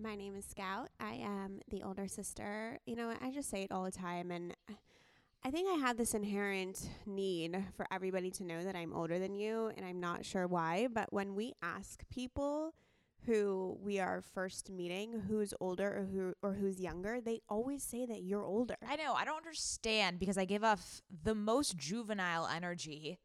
[0.00, 0.90] My name is Scout.
[1.00, 2.78] I am the older sister.
[2.86, 4.54] You know, I just say it all the time, and
[5.44, 9.34] I think I have this inherent need for everybody to know that I'm older than
[9.34, 10.86] you, and I'm not sure why.
[10.88, 12.74] But when we ask people
[13.26, 18.06] who we are first meeting, who's older or who or who's younger, they always say
[18.06, 18.76] that you're older.
[18.88, 19.14] I know.
[19.14, 23.18] I don't understand because I give off the most juvenile energy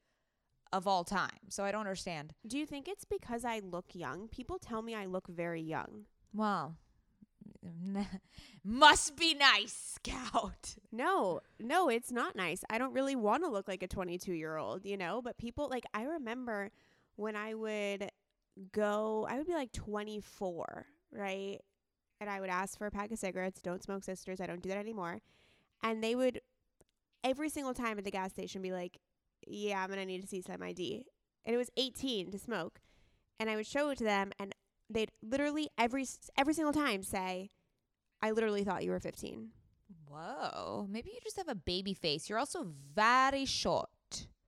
[0.72, 1.50] of all time.
[1.50, 2.34] So I don't understand.
[2.48, 4.28] Do you think it's because I look young?
[4.28, 6.06] People tell me I look very young.
[6.34, 6.78] Well,
[8.64, 10.76] must be nice, Scout.
[10.92, 12.64] No, no, it's not nice.
[12.70, 15.22] I don't really want to look like a 22 year old, you know?
[15.22, 16.72] But people, like, I remember
[17.16, 18.10] when I would
[18.72, 21.60] go, I would be like 24, right?
[22.20, 23.62] And I would ask for a pack of cigarettes.
[23.62, 24.42] Don't smoke, sisters.
[24.42, 25.22] I don't do that anymore.
[25.84, 26.42] And they would,
[27.24, 29.00] every single time at the gas station, be like,
[29.46, 31.06] yeah, I'm going to need to see some ID.
[31.46, 32.80] And it was 18 to smoke.
[33.40, 34.54] And I would show it to them, and
[34.94, 36.06] they'd literally every
[36.38, 37.50] every single time say,
[38.22, 39.50] "I literally thought you were 15."
[40.08, 40.88] Whoa.
[40.90, 42.30] Maybe you just have a baby face.
[42.30, 43.90] You're also very short.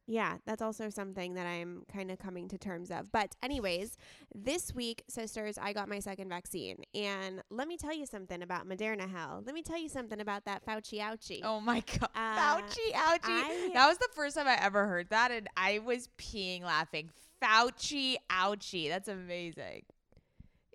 [0.07, 3.11] Yeah, that's also something that I'm kind of coming to terms of.
[3.11, 3.97] But, anyways,
[4.35, 6.83] this week, sisters, I got my second vaccine.
[6.93, 9.41] And let me tell you something about Moderna hell.
[9.43, 11.39] Let me tell you something about that Fauci ouchie.
[11.43, 12.09] Oh my God.
[12.13, 13.19] Uh, Fauci ouchie.
[13.23, 15.31] I- that was the first time I ever heard that.
[15.31, 17.09] And I was peeing laughing.
[17.41, 18.88] Fauci ouchie.
[18.89, 19.81] That's amazing.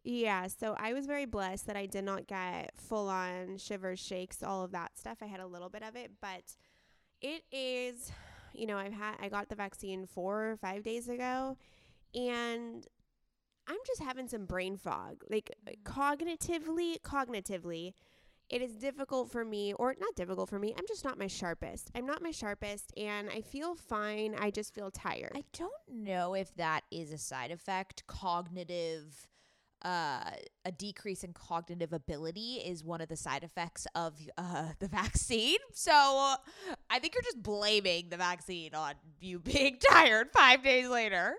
[0.03, 4.43] Yeah, so I was very blessed that I did not get full on shivers, shakes,
[4.43, 5.19] all of that stuff.
[5.21, 6.57] I had a little bit of it, but
[7.21, 8.11] it is,
[8.55, 11.57] you know, I've had I got the vaccine 4 or 5 days ago
[12.15, 12.87] and
[13.67, 15.23] I'm just having some brain fog.
[15.31, 16.01] Like uh, mm-hmm.
[16.01, 17.93] cognitively, cognitively,
[18.49, 20.75] it is difficult for me or not difficult for me.
[20.77, 21.91] I'm just not my sharpest.
[21.95, 24.35] I'm not my sharpest and I feel fine.
[24.37, 25.33] I just feel tired.
[25.37, 28.05] I don't know if that is a side effect.
[28.09, 29.29] Cognitive,
[29.83, 30.31] uh,
[30.65, 35.59] a decrease in cognitive ability is one of the side effects of uh, the vaccine.
[35.73, 41.35] So I think you're just blaming the vaccine on you being tired five days later.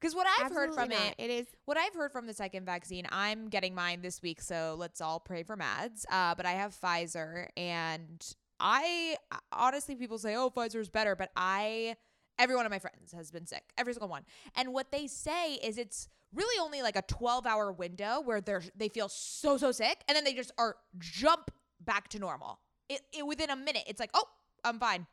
[0.00, 2.64] Because what I've heard from Absolutely it, it is what I've heard from the second
[2.64, 6.06] vaccine, I'm getting mine this week, so let's all pray for Mads.
[6.10, 9.16] Uh, but I have Pfizer, and I
[9.52, 11.96] honestly, people say, "Oh, Pfizer's better," but I,
[12.38, 14.22] every one of my friends has been sick, every single one,
[14.54, 18.62] and what they say is it's really only like a 12 hour window where they're
[18.76, 22.60] they feel so so sick, and then they just are jump back to normal.
[22.88, 24.24] It, it within a minute, it's like, oh,
[24.64, 25.06] I'm fine.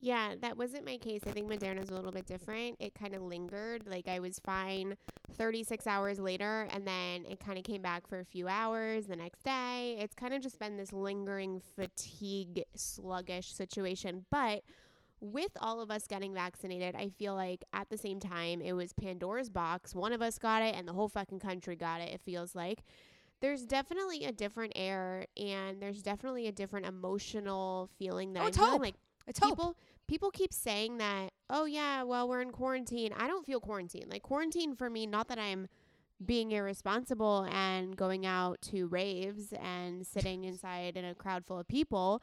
[0.00, 1.22] Yeah, that wasn't my case.
[1.26, 2.76] I think Moderna's a little bit different.
[2.78, 3.86] It kind of lingered.
[3.86, 4.96] Like I was fine
[5.32, 9.16] 36 hours later and then it kind of came back for a few hours the
[9.16, 9.96] next day.
[9.98, 14.26] It's kind of just been this lingering fatigue sluggish situation.
[14.30, 14.62] But
[15.32, 18.92] with all of us getting vaccinated, I feel like at the same time it was
[18.92, 19.94] Pandora's box.
[19.94, 22.12] One of us got it and the whole fucking country got it.
[22.12, 22.82] It feels like
[23.40, 28.52] there's definitely a different air and there's definitely a different emotional feeling that Oh, I'm
[28.52, 28.70] feeling.
[28.70, 28.80] hope.
[28.82, 28.94] Like
[29.26, 29.50] It's hope.
[29.50, 29.76] people
[30.06, 34.20] people keep saying that oh yeah well we're in quarantine i don't feel quarantine like
[34.22, 35.66] quarantine for me not that i'm
[36.26, 41.66] being irresponsible and going out to raves and sitting inside in a crowd full of
[41.66, 42.22] people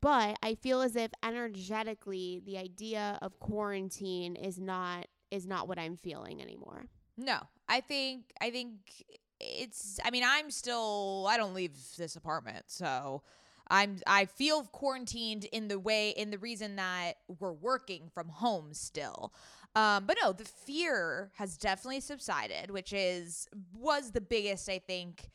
[0.00, 5.78] but i feel as if energetically the idea of quarantine is not is not what
[5.78, 6.86] i'm feeling anymore
[7.18, 8.70] No, I think I think
[9.40, 9.98] it's.
[10.04, 11.26] I mean, I'm still.
[11.28, 13.22] I don't leave this apartment, so
[13.70, 13.96] I'm.
[14.06, 19.32] I feel quarantined in the way in the reason that we're working from home still.
[19.74, 25.30] Um, but no, the fear has definitely subsided, which is was the biggest I think.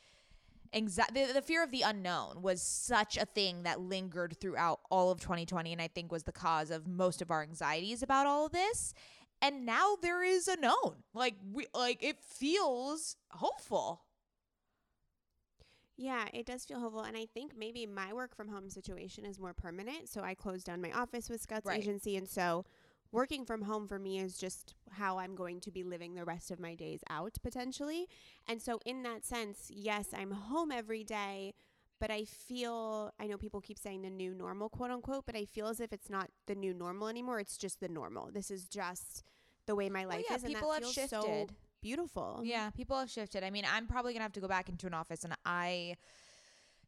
[0.73, 5.11] Anxiety, the, the fear of the unknown was such a thing that lingered throughout all
[5.11, 8.45] of 2020, and I think was the cause of most of our anxieties about all
[8.45, 8.93] of this
[9.41, 14.03] and now there is a known like we like it feels hopeful
[15.97, 17.01] Yeah, it does feel hopeful.
[17.01, 20.09] And I think maybe my work from home situation is more permanent.
[20.09, 21.79] So I closed down my office with Scott's Right.
[21.79, 22.17] Agency.
[22.17, 22.65] And so
[23.11, 26.51] working from home for me is just how I'm going to be living the rest
[26.51, 28.07] of my days out potentially.
[28.47, 31.53] And so, in that sense, yes, I'm home every day.
[31.99, 35.45] But I feel, I know people keep saying the new normal, quote unquote, but I
[35.45, 37.39] feel as if it's not the new normal anymore.
[37.39, 38.31] It's just the normal.
[38.33, 39.23] This is just
[39.67, 40.43] the way my life yeah, is.
[40.43, 41.55] And people have feels so shifted.
[41.79, 42.41] beautiful.
[42.43, 44.93] yeah people have shifted i mean i'm probably gonna have to go back into an
[44.93, 45.95] office and i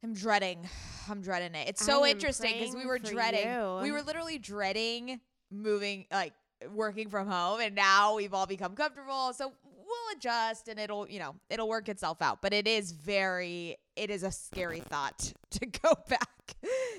[0.03, 0.69] I'm dreading.
[1.09, 1.69] I'm dreading it.
[1.69, 3.47] It's so interesting because we were dreading.
[3.81, 5.21] We were literally dreading
[5.53, 6.33] moving, like
[6.71, 9.33] working from home, and now we've all become comfortable.
[9.33, 12.41] So we'll adjust, and it'll, you know, it'll work itself out.
[12.41, 16.55] But it is very, it is a scary thought to go back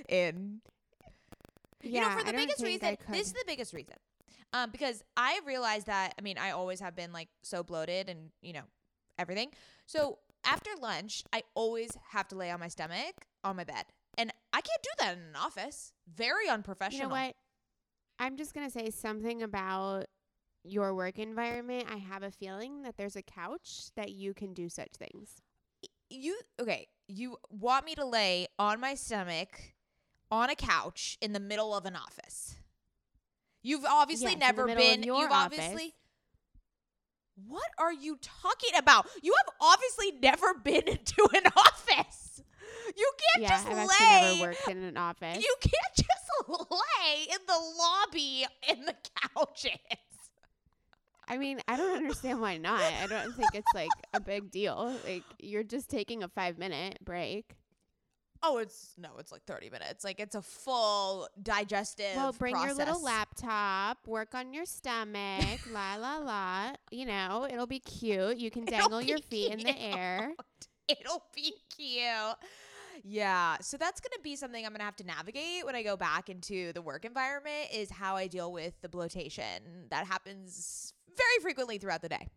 [0.09, 0.61] in.
[1.83, 3.95] Yeah, you know, for the biggest reason, this is the biggest reason.
[4.55, 8.31] Um, because I realized that, I mean, I always have been like so bloated and,
[8.41, 8.63] you know,
[9.19, 9.51] everything.
[9.87, 13.85] So after lunch, I always have to lay on my stomach on my bed.
[14.17, 15.93] And I can't do that in an office.
[16.15, 17.09] Very You unprofessional.
[17.09, 17.35] know what?
[18.19, 20.07] I'm just gonna say something about
[20.63, 21.87] your work environment.
[21.93, 25.43] I have a feeling that there's a couch that you can do such things.
[26.11, 29.75] You, okay, you want me to lay on my stomach
[30.31, 32.57] on a couch in the middle of an office.
[33.63, 35.59] You've obviously Yes, never been, you've office.
[35.59, 35.95] obviously.
[37.47, 39.07] What are you talking about?
[39.23, 42.43] You have obviously never been into an office.
[42.97, 44.39] You can't yeah, just I've lay.
[44.39, 45.39] never worked in an office.
[45.43, 46.14] You can't just
[46.49, 48.95] lay in the lobby in the
[49.35, 49.79] couches.
[51.27, 52.83] I mean, I don't understand why not.
[52.83, 54.95] I don't think it's like a big deal.
[55.07, 57.57] Like you're just taking a five minute break.
[58.47, 60.05] Oh, it's no, it's like 30 minutes.
[60.05, 65.97] Like it's a full digestive Well, bring your little laptop, work on your stomach, la
[65.97, 66.73] la la.
[66.91, 68.37] You know, it'll be cute.
[68.37, 70.33] You can dangle your feet in the air.
[70.89, 72.37] It'll be cute.
[73.07, 73.59] Yeah.
[73.61, 75.97] So that's going to be something I'm going to have to navigate when I go
[75.97, 81.43] back into the work environment is how I deal with the bloatation that happens very
[81.43, 82.29] frequently throughout the day.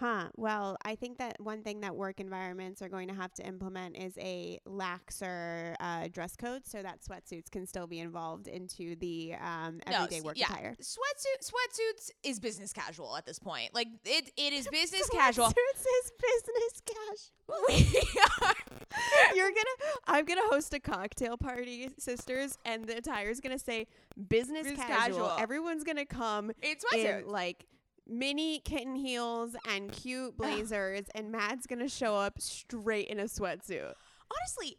[0.00, 0.24] Huh.
[0.36, 3.96] Well, I think that one thing that work environments are going to have to implement
[3.96, 9.34] is a laxer uh, dress code so that sweatsuits can still be involved into the
[9.40, 10.46] um, everyday s- work yeah.
[10.46, 10.74] attire.
[10.82, 13.72] Sweatsuit sweatsuits is business casual at this point.
[13.72, 15.46] Like it it is business casual.
[15.46, 17.30] Sweatsuits is business casual.
[17.68, 19.92] We are You're gonna.
[20.06, 23.86] I'm gonna host a cocktail party, sisters, and the attire is gonna say
[24.28, 25.26] business, Business casual.
[25.26, 25.36] casual.
[25.38, 27.66] Everyone's gonna come it's in like
[28.06, 33.94] mini kitten heels and cute blazers, and Mad's gonna show up straight in a sweatsuit.
[34.30, 34.78] honestly,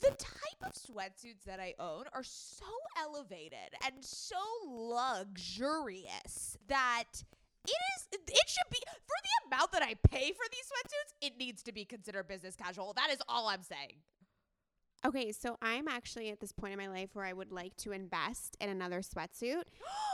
[0.00, 2.66] the type of sweatsuits that I own are so
[2.98, 4.36] elevated and so
[4.66, 7.04] luxurious that
[7.66, 11.38] it is it should be for the amount that I pay for these sweatsuits, it
[11.38, 12.92] needs to be considered business casual.
[12.94, 13.96] That is all I'm saying.
[15.06, 17.92] Okay, so I'm actually at this point in my life where I would like to
[17.92, 19.62] invest in another sweatsuit,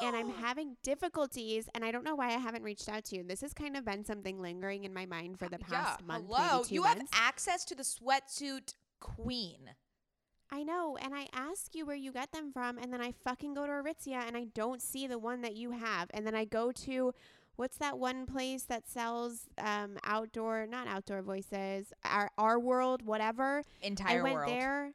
[0.02, 3.22] and I'm having difficulties, and I don't know why I haven't reached out to you.
[3.22, 6.26] This has kind of been something lingering in my mind for the past yeah, month,
[6.28, 6.56] hello.
[6.56, 7.10] maybe two you months.
[7.10, 9.70] have access to the sweatsuit queen.
[10.50, 13.54] I know, and I ask you where you get them from, and then I fucking
[13.54, 16.44] go to Aritzia and I don't see the one that you have, and then I
[16.44, 17.14] go to
[17.56, 23.62] what's that one place that sells um outdoor, not outdoor voices, our our world, whatever.
[23.81, 24.20] Entire world.
[24.20, 24.49] I went world.
[24.50, 24.93] there,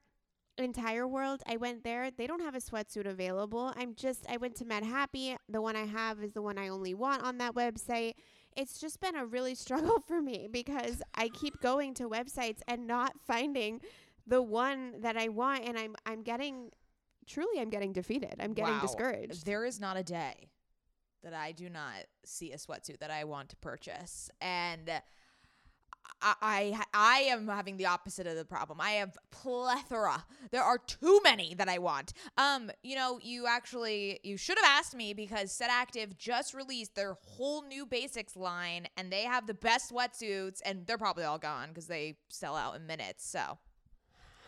[0.57, 1.43] entire world.
[1.47, 2.09] I went there.
[2.11, 3.73] They don't have a sweatsuit available.
[3.75, 5.35] I'm just I went to Mad Happy.
[5.49, 8.13] The one I have is the one I only want on that website.
[8.55, 12.87] It's just been a really struggle for me because I keep going to websites and
[12.87, 13.81] not finding
[14.25, 16.71] the one that I want and I'm I'm getting
[17.27, 18.35] truly I'm getting defeated.
[18.39, 18.81] I'm getting Wow.
[18.81, 19.45] discouraged.
[19.45, 20.49] There is not a day
[21.29, 24.89] that I do not see a sweatsuit that I want to purchase, and
[26.21, 28.79] I, I I am having the opposite of the problem.
[28.81, 30.25] I have plethora.
[30.51, 32.13] There are too many that I want.
[32.37, 36.95] Um, you know, you actually you should have asked me because Set Active just released
[36.95, 41.37] their whole new basics line, and they have the best sweatsuits, and they're probably all
[41.39, 43.27] gone because they sell out in minutes.
[43.27, 43.57] So.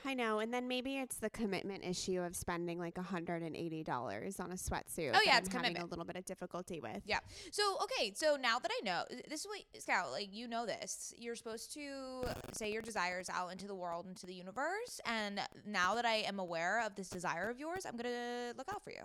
[0.05, 4.55] I know, and then maybe it's the commitment issue of spending like $180 on a
[4.55, 5.11] sweatsuit.
[5.13, 5.83] Oh, yeah, I'm it's having commitment.
[5.83, 7.01] a little bit of difficulty with.
[7.05, 7.19] Yeah.
[7.51, 11.13] So okay, so now that I know this is what Scout, like you know this,
[11.17, 15.95] you're supposed to say your desires out into the world, into the universe, and now
[15.95, 19.01] that I am aware of this desire of yours, I'm gonna look out for you.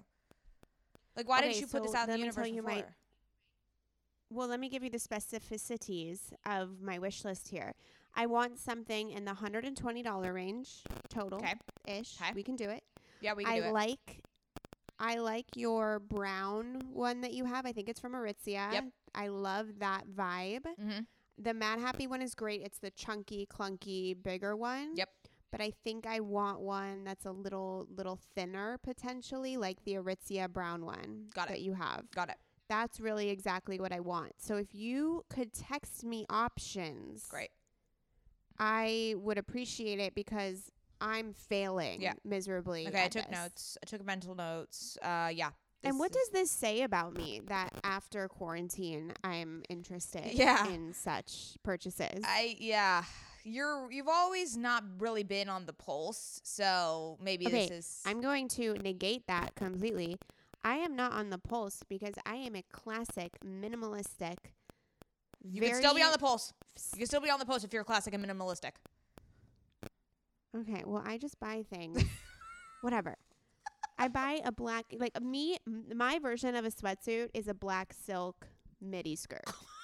[1.16, 2.62] Like, why didn't Okay, you put this out in the universe before?
[2.62, 2.84] my-
[4.30, 7.74] Well, let me give you the specificities of my wish list here.
[8.16, 11.54] I want something in the $120 range total Okay.
[11.86, 12.16] ish.
[12.18, 12.32] 'Kay.
[12.34, 12.82] We can do it.
[13.20, 13.72] Yeah, we can I do it.
[13.72, 14.20] like
[14.98, 17.66] I like your brown one that you have.
[17.66, 18.72] I think it's from Aritzia.
[18.72, 18.84] Yep.
[19.14, 20.64] I love that vibe.
[20.80, 21.00] mm-hmm.
[21.36, 22.62] The Mad Happy one is great.
[22.62, 24.94] It's the chunky, clunky, bigger one.
[24.94, 25.08] Yep.
[25.50, 30.48] But I think I want one that's a little little thinner potentially, like the Aritzia
[30.52, 31.54] brown one Got it.
[31.54, 32.08] that you have.
[32.12, 32.36] Got it.
[32.68, 34.32] That's really exactly what I want.
[34.38, 37.50] So if you could text me options, Great.
[38.58, 40.70] I would appreciate it because
[41.00, 42.14] I'm failing Yeah.
[42.24, 42.86] miserably.
[42.88, 43.32] Okay, I took this.
[43.38, 43.78] notes.
[43.82, 44.96] I took mental notes.
[45.02, 45.50] Uh, yeah.
[45.82, 50.66] And what does this say about me that after quarantine I'm interested Yeah.
[50.68, 52.22] in such purchases?
[52.24, 53.04] I yeah
[53.46, 58.22] you're you've always not really been on the pulse, so maybe Okay, this is I'm
[58.22, 60.16] going to negate that completely.
[60.64, 64.36] I am not on the pulse because I am a classic minimalistic.
[65.50, 66.52] You can still be on the pulse.
[66.92, 68.72] You can still be on the pulse if you're classic and minimalistic.
[70.56, 72.02] Okay, well, I just buy things.
[72.82, 73.16] Whatever.
[73.98, 75.58] I buy a black, like me,
[75.94, 78.46] my version of a sweatsuit is a black silk
[78.80, 79.44] midi skirt.
[79.56, 79.74] Oh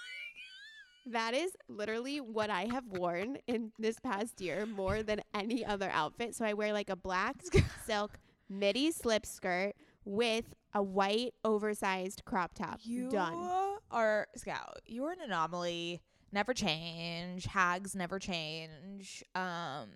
[1.06, 5.90] that is literally what I have worn in this past year more than any other
[5.90, 6.34] outfit.
[6.34, 7.36] So I wear like a black
[7.86, 9.74] silk midi slip skirt
[10.04, 12.80] with a white oversized crop top.
[12.82, 13.69] You Done.
[13.90, 14.80] Are Scout.
[14.86, 16.00] You're an anomaly.
[16.32, 17.46] Never change.
[17.46, 19.24] Hags never change.
[19.34, 19.88] Um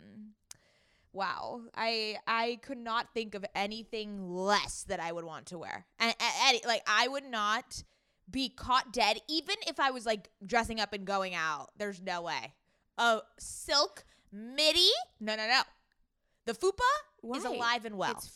[1.13, 1.63] Wow.
[1.77, 5.87] I I could not think of anything less that I would want to wear.
[5.99, 7.85] And, and like I would not
[8.31, 11.71] be caught dead even if I was like dressing up and going out.
[11.79, 12.55] There's no way.
[12.99, 14.91] A silk midi?
[15.21, 15.63] No, no, no.
[16.47, 18.13] The fupa is alive and well.
[18.13, 18.31] It's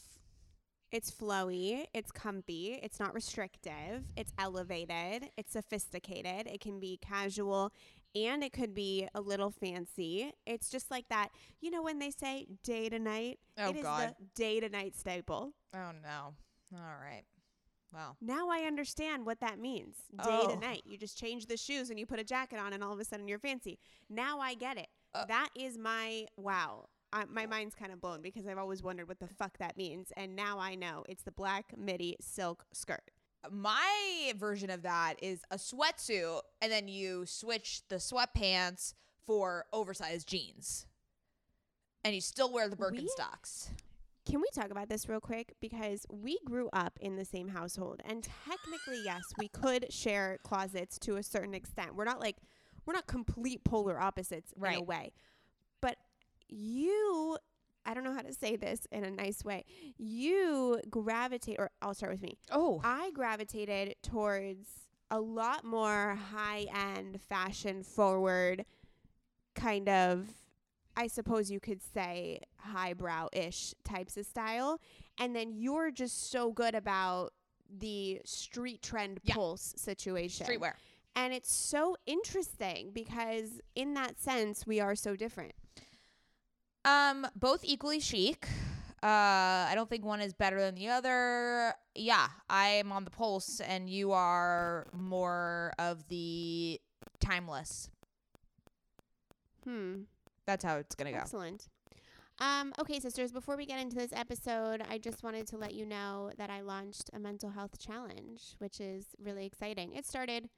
[0.90, 7.72] it's flowy, it's comfy, it's not restrictive, it's elevated, it's sophisticated, it can be casual
[8.14, 10.32] and it could be a little fancy.
[10.46, 11.28] It's just like that.
[11.60, 13.38] You know when they say day to night?
[13.58, 14.14] oh it is god.
[14.18, 15.52] the day to night staple.
[15.74, 16.34] oh no.
[16.74, 17.22] All right.
[17.92, 18.16] Wow.
[18.20, 19.96] Now I understand what that means.
[20.12, 20.54] Day Oh.
[20.54, 20.82] to night.
[20.84, 23.04] You just change the shoes and you put a jacket on and all of a
[23.04, 23.78] sudden you're fancy.
[24.10, 24.88] Now I get it.
[25.14, 26.86] Uh, that is my wow.
[27.12, 30.12] I, my mind's kind of blown because I've always wondered what the fuck that means,
[30.16, 33.10] and now I know it's the black midi silk skirt.
[33.50, 40.26] my version of that is a sweatsuit and then you switch the sweatpants for oversized
[40.28, 40.86] jeans
[42.04, 43.68] and you still wear the We- birkenstocks
[44.26, 45.54] Can we talk about this real quick?
[45.60, 50.98] Because we grew up in the same household, and technically, yes, we could share closets
[51.00, 51.94] to a certain extent.
[51.94, 52.36] We're not like
[52.84, 54.86] we're not complete polar opposites in a Right.
[54.86, 55.12] way,
[56.48, 57.36] you.
[57.86, 59.64] I don't know how to say this in a nice way.
[59.96, 62.38] You gravitate, or I'll start with me.
[62.50, 64.68] oh I gravitated towards
[65.10, 68.66] a lot more high end, fashion forward,
[69.54, 70.26] kind of,
[70.96, 74.80] I suppose you could say, highbrow ish types of style.
[75.18, 77.32] And then you're just so good about
[77.70, 79.34] the street trend Yeah.
[79.34, 80.46] pulse situation.
[80.46, 80.74] streetwear
[81.16, 85.52] And it's so interesting because, in that sense, we are so different.
[86.84, 88.46] Um both equally chic
[89.02, 93.60] uh i don't think one is better than the other yeah i'm on the pulse
[93.60, 96.80] and you are more of the
[97.20, 97.90] timeless
[99.64, 100.02] Hmm.
[100.46, 101.68] that's how it's gonna go Excellent.
[102.40, 105.84] Um, okay, sisters, before we get into this episode, I just wanted to let you
[105.84, 109.92] know that I launched a mental health challenge, which is really exciting.
[109.94, 110.48] It started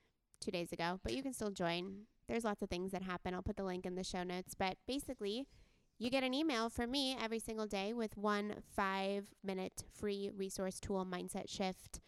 [0.42, 2.02] two days ago, but you can still join.
[2.28, 3.32] There's lots of things that happen.
[3.32, 4.54] I'll put the link in the show notes.
[4.54, 5.46] But basically,
[6.00, 10.80] you get an email from me every single day with one five minute free resource
[10.80, 12.00] tool mindset shift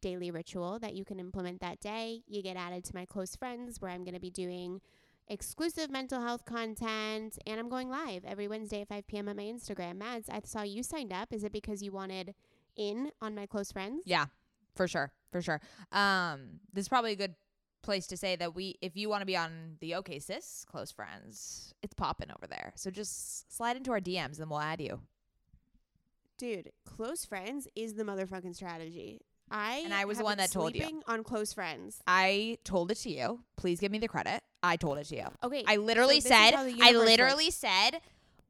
[0.00, 2.22] daily ritual that you can implement that day.
[2.26, 4.80] You get added to my close friends where I'm going to be doing
[5.28, 9.28] exclusive mental health content, and I'm going live every Wednesday at 5 p.m.
[9.28, 9.96] on my Instagram.
[9.96, 11.34] Mads, I saw you signed up.
[11.34, 12.34] Is it because you wanted
[12.76, 14.04] in on my close friends?
[14.06, 14.26] Yeah,
[14.74, 15.60] for sure, for sure.
[15.92, 17.34] Um, this is probably a good
[17.82, 20.90] place to say that we, if you want to be on the OK Sis close
[20.90, 22.72] friends, it's popping over there.
[22.76, 25.00] So just slide into our DMs and we'll add you.
[26.38, 29.20] Dude, close friends is the motherfucking strategy.
[29.50, 31.02] I And I was the one that told you.
[31.06, 32.00] on close friends.
[32.06, 33.40] I told it to you.
[33.56, 34.42] Please give me the credit.
[34.62, 35.26] I told it to you.
[35.44, 38.00] Okay, I literally so said, I literally said,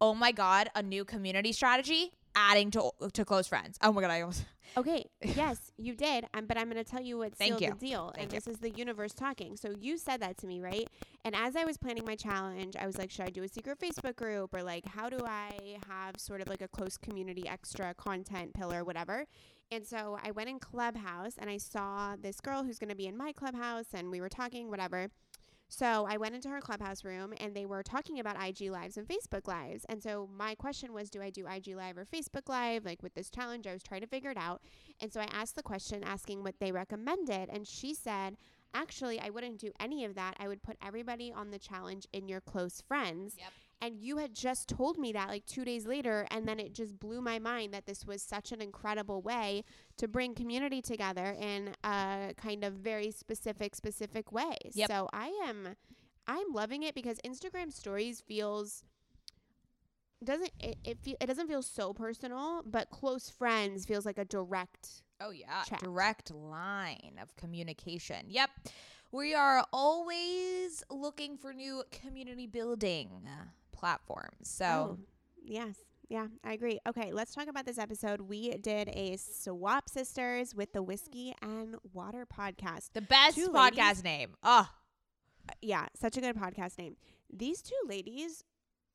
[0.01, 3.79] oh my God, a new community strategy adding to to close friends.
[3.83, 4.45] Oh my God, I almost.
[4.75, 6.25] Okay, yes, you did.
[6.33, 7.75] Um, but I'm going to tell you Thank still you.
[7.75, 8.11] the deal.
[8.15, 8.39] Thank and you.
[8.39, 9.55] this is the universe talking.
[9.57, 10.89] So you said that to me, right?
[11.27, 13.79] And as I was planning my challenge, I was like, should I do a secret
[13.79, 17.93] Facebook group or like, how do I have sort of like a close community extra
[17.95, 19.27] content pillar, whatever?
[19.71, 23.07] And so I went in Clubhouse and I saw this girl who's going to be
[23.07, 25.09] in my Clubhouse and we were talking, whatever.
[25.73, 29.09] So I went into her Clubhouse room and they were talking about IG Lives and
[29.09, 29.87] Facebook Lives.
[29.89, 32.85] And so my question was, do I do IG Live or Facebook Live?
[32.85, 34.61] Like with this challenge, I was trying to figure it out.
[35.01, 37.49] And so I asked the question asking what they recommended.
[37.49, 38.37] And she said,
[38.75, 40.35] actually, I wouldn't do any of that.
[40.39, 43.37] I would put everybody on the challenge in your close friends.
[43.39, 43.53] Yep.
[43.83, 46.25] And you had just told me that like two days later.
[46.31, 49.65] And then it just blew my mind that this was such an incredible way
[49.97, 54.57] to bring community together in a kind of very specific, specific way.
[54.73, 54.89] Yep.
[54.89, 55.75] So I am,
[56.29, 58.85] I'm loving it because Instagram stories feels
[60.25, 64.25] doesn't it it, feel, it doesn't feel so personal, but close friends feels like a
[64.25, 65.03] direct.
[65.21, 65.81] Oh yeah, Chat.
[65.81, 68.27] direct line of communication.
[68.29, 68.51] Yep.
[69.11, 73.11] We are always looking for new community building
[73.83, 74.49] platforms.
[74.49, 74.99] So, Oh,
[75.45, 75.75] yes.
[76.09, 76.79] Yeah, I agree.
[76.87, 78.21] Okay, let's talk about this episode.
[78.21, 82.93] We did a Swap Sisters with the Whiskey and Water podcast.
[82.93, 84.35] the best Two podcast ladies- name.
[84.43, 84.69] Oh,
[85.61, 86.97] Yeah, such a good podcast name.
[87.33, 88.45] These two ladies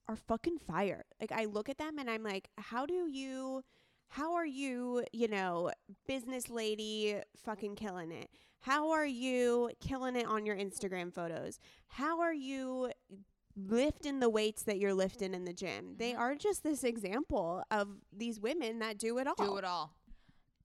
[0.07, 1.03] are fucking fire.
[1.19, 3.63] Like I look at them and I'm like, how do you
[4.09, 5.69] how are you, you know,
[6.07, 8.29] business lady fucking killing it?
[8.61, 11.59] How are you killing it on your Instagram photos?
[11.87, 12.91] How are you
[13.57, 15.95] lifting the weights that you're lifting in the gym?
[15.97, 16.19] They Mhm.
[16.19, 19.35] are just this example of these women that do it all.
[19.35, 19.93] do it all.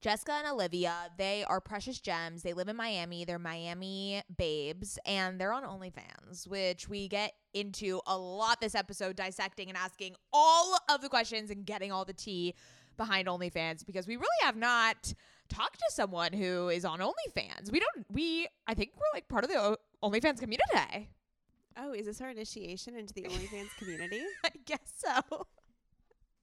[0.00, 2.42] Jessica and Olivia, they are precious gems.
[2.42, 3.24] They live in Miami.
[3.24, 9.14] They're Miami babes, and they're on OnlyFans, which we get into a lot this episode,
[9.14, 12.54] dissecting and asking all of the questions and getting all the tea
[12.96, 15.14] behind OnlyFans because we really have not
[15.48, 17.70] talked to someone who is on OnlyFans.
[17.70, 18.04] We don't.
[18.10, 21.10] We I think we're like part of the OnlyFans community.
[21.76, 24.22] Oh, is this our initiation into the OnlyFans community?
[24.44, 25.46] I guess so.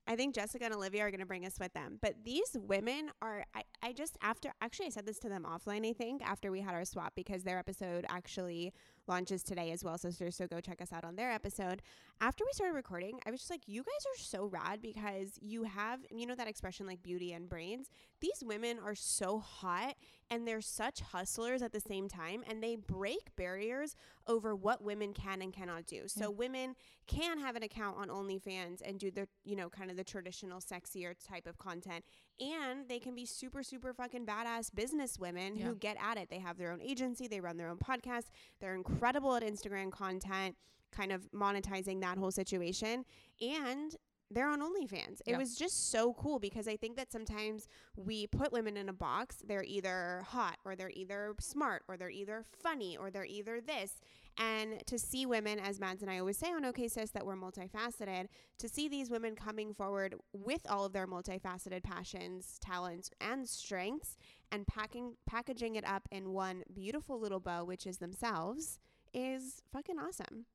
[0.10, 2.00] I think Jessica and Olivia are going to bring us with them.
[2.02, 5.88] But these women are, I, I just, after, actually, I said this to them offline,
[5.88, 8.74] I think, after we had our swap, because their episode actually
[9.08, 10.36] launches today as well, sisters.
[10.36, 11.84] So go check us out on their episode.
[12.22, 15.64] After we started recording, I was just like, you guys are so rad because you
[15.64, 17.92] have, you know, that expression like beauty and brains.
[18.20, 19.96] These women are so hot
[20.32, 23.96] and they're such hustlers at the same time and they break barriers
[24.30, 26.04] over what women can and cannot do.
[26.08, 26.38] So mm.
[26.38, 26.76] women
[27.08, 30.62] can have an account on OnlyFans and do the, you know, kind of the traditional
[30.62, 32.06] sexier type of content.
[32.40, 35.66] And they can be super, super fucking badass business women Yeah.
[35.66, 36.30] who get at it.
[36.30, 38.28] They have their own agency, they run their own podcast,
[38.62, 40.56] they're incredible at Instagram content,
[40.92, 43.06] kind of monetizing that whole situation.
[43.42, 43.96] And
[44.32, 45.22] they're on OnlyFans.
[45.26, 48.94] It was just so cool because I think that sometimes we put women in a
[48.94, 49.38] box.
[49.46, 53.94] They're either hot or they're either smart or they're either funny or they're either this.
[54.38, 57.36] And to see women, as Mads and I always say on OK Sis, that we're
[57.36, 58.28] multifaceted,
[58.60, 64.16] to see these women coming forward with all of their multifaceted passions, talents, and strengths
[64.52, 68.80] and packing packaging it up in one beautiful little bow, which is themselves,
[69.14, 70.46] is fucking awesome.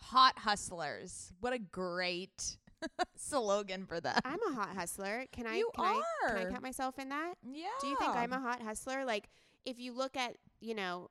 [0.00, 1.32] Hot hustlers.
[1.40, 2.56] What a great
[3.16, 4.22] slogan for that.
[4.24, 5.26] I'm a hot hustler.
[5.32, 7.34] Can I You can I can I count myself in that?
[7.42, 7.66] Yeah.
[7.80, 9.04] Do you think I'm a hot hustler?
[9.04, 9.28] Like
[9.64, 11.10] if you look at, you know,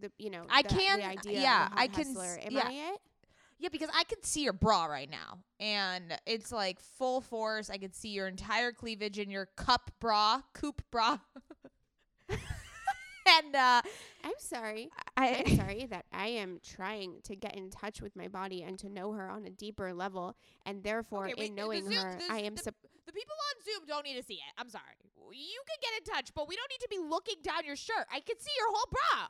[0.00, 2.38] the you know, I the, can- the idea yeah, of a hot I can hustler.
[2.42, 2.62] Am yeah.
[2.66, 3.00] I it?
[3.58, 7.68] Yeah, because I could see your bra right now, and it's like full force.
[7.68, 11.18] I could see your entire cleavage in your cup bra, coupe bra,
[13.44, 13.82] and uh,
[14.24, 14.88] I'm sorry.
[15.16, 18.78] I I'm sorry that I am trying to get in touch with my body and
[18.80, 22.18] to know her on a deeper level, and therefore, Okay, wait, in knowing Zoom- her,
[22.18, 22.54] the- I am.
[22.54, 22.74] the- sup-
[23.06, 24.52] the people on Zoom don't need to see it.
[24.58, 24.84] I'm sorry.
[25.32, 28.06] You can get in touch, but we don't need to be looking down your shirt.
[28.12, 29.28] I can see your whole bra.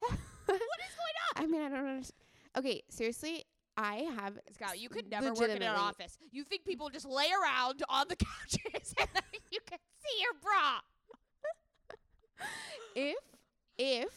[0.46, 1.44] what is going on?
[1.44, 2.16] I mean, I don't understand.
[2.56, 3.44] Okay, seriously,
[3.76, 4.38] I have.
[4.54, 6.18] Scout, you could never work in an office.
[6.30, 9.08] You think people just lay around on the couches and
[9.50, 10.80] you can see your bra?
[12.94, 13.18] If
[13.78, 14.08] if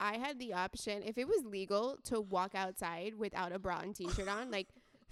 [0.00, 3.94] I had the option, if it was legal to walk outside without a bra and
[3.94, 4.68] t-shirt on, like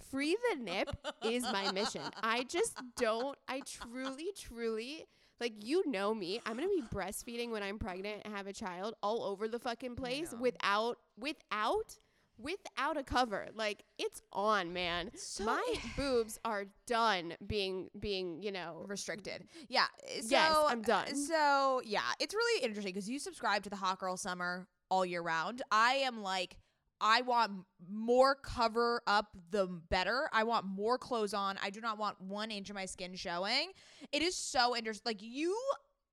[0.09, 2.01] free the nip is my mission.
[2.21, 5.05] I just don't I truly truly
[5.39, 6.39] like you know me.
[6.45, 9.59] I'm going to be breastfeeding when I'm pregnant and have a child all over the
[9.59, 11.97] fucking place without without
[12.37, 13.47] without a cover.
[13.55, 15.11] Like it's on, man.
[15.15, 19.47] So my boobs are done being being, you know, restricted.
[19.67, 19.85] Yeah.
[20.03, 21.15] uh, So, Yes, I'm done.
[21.15, 25.21] So yeah, it's really interesting because you subscribe to the Hot Girl Summer all year
[25.21, 25.61] round.
[25.71, 26.57] I am like,
[26.99, 27.51] I want
[27.91, 30.29] more cover up, the better.
[30.33, 31.57] I want more clothes on.
[31.61, 33.69] I do not want one inch of my skin showing.
[34.11, 35.03] It is so interesting.
[35.05, 35.55] Like you,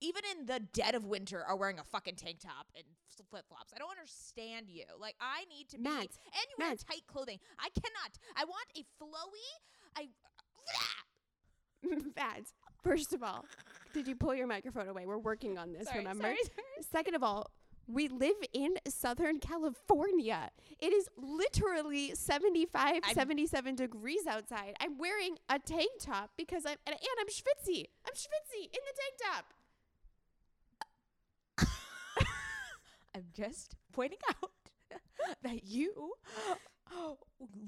[0.05, 2.85] even in the dead of winter, are wearing a fucking tank top and
[3.31, 3.73] flip flops.
[3.75, 4.85] I don't understand you.
[5.01, 6.85] Like I need to be, Mads, and you wear Mads.
[6.85, 7.39] tight clothing.
[7.59, 8.19] I cannot.
[8.37, 9.49] I want a flowy.
[9.97, 10.09] I.
[12.17, 12.53] Fads.
[12.83, 13.45] First of all,
[13.93, 15.07] did you pull your microphone away?
[15.07, 16.23] We're working on this, Sorry, remember?
[16.25, 16.87] sorry, sorry.
[16.93, 17.51] Second of all,
[17.87, 20.51] we live in Southern California.
[20.81, 24.75] It is literally 75, I'm- 77 degrees outside.
[24.81, 27.85] I'm wearing a tank top because I'm, and, and I'm schwitzy.
[28.07, 29.45] I'm schwitzy in the tank top.
[33.15, 34.51] I'm just pointing out
[35.43, 36.13] that you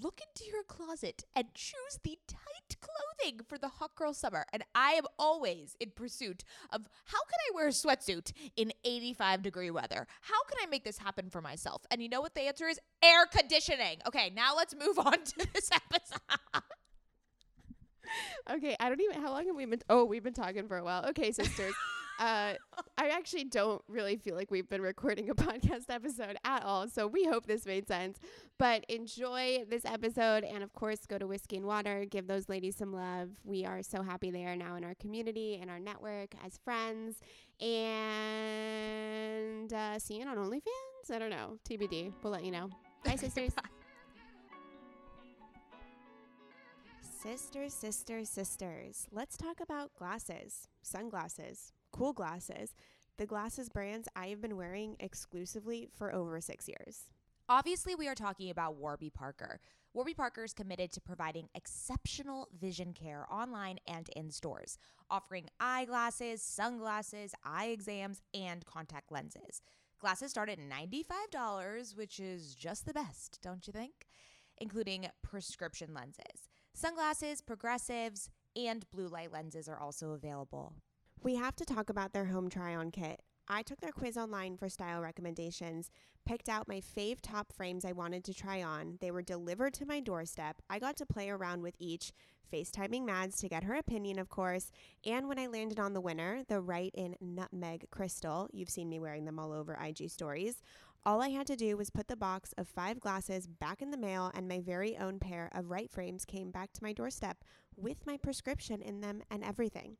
[0.02, 4.44] look into your closet and choose the tight clothing for the hot girl summer.
[4.52, 9.42] And I am always in pursuit of how can I wear a sweatsuit in 85
[9.42, 10.06] degree weather?
[10.20, 11.82] How can I make this happen for myself?
[11.90, 12.78] And you know what the answer is?
[13.02, 13.98] Air conditioning.
[14.06, 16.62] Okay, now let's move on to this episode.
[18.48, 20.84] Okay, I don't even, how long have we been, oh, we've been talking for a
[20.84, 21.06] while.
[21.06, 21.74] Okay, sisters.
[22.18, 22.54] Uh,
[22.96, 26.88] I actually don't really feel like we've been recording a podcast episode at all.
[26.88, 28.18] So we hope this made sense.
[28.58, 30.44] But enjoy this episode.
[30.44, 32.06] And of course, go to Whiskey and Water.
[32.08, 33.28] Give those ladies some love.
[33.44, 37.16] We are so happy they are now in our community and our network as friends.
[37.60, 37.72] And
[39.72, 41.10] uh, see you on OnlyFans?
[41.12, 41.58] I don't know.
[41.68, 42.12] TBD.
[42.22, 42.70] We'll let you know.
[43.04, 43.52] Bye, sisters.
[47.22, 49.08] Sisters, sisters, sisters.
[49.10, 52.74] Let's talk about glasses, sunglasses, cool glasses,
[53.16, 57.04] the glasses brands I have been wearing exclusively for over six years.
[57.48, 59.60] Obviously, we are talking about Warby Parker.
[59.94, 64.78] Warby Parker is committed to providing exceptional vision care online and in stores,
[65.08, 69.62] offering eyeglasses, sunglasses, eye exams, and contact lenses.
[69.98, 74.06] Glasses start at $95, which is just the best, don't you think?
[74.58, 76.48] Including prescription lenses.
[76.74, 80.74] Sunglasses, progressives, and blue light lenses are also available.
[81.22, 83.22] We have to talk about their home try on kit.
[83.48, 85.90] I took their quiz online for style recommendations,
[86.24, 88.98] picked out my fave top frames I wanted to try on.
[89.00, 90.62] They were delivered to my doorstep.
[90.68, 92.12] I got to play around with each,
[92.52, 94.70] FaceTiming Mads to get her opinion, of course.
[95.04, 98.98] And when I landed on the winner, the right in Nutmeg Crystal, you've seen me
[98.98, 100.62] wearing them all over IG stories.
[101.04, 103.96] All I had to do was put the box of five glasses back in the
[103.96, 107.44] mail, and my very own pair of right frames came back to my doorstep
[107.76, 109.96] with my prescription in them and everything.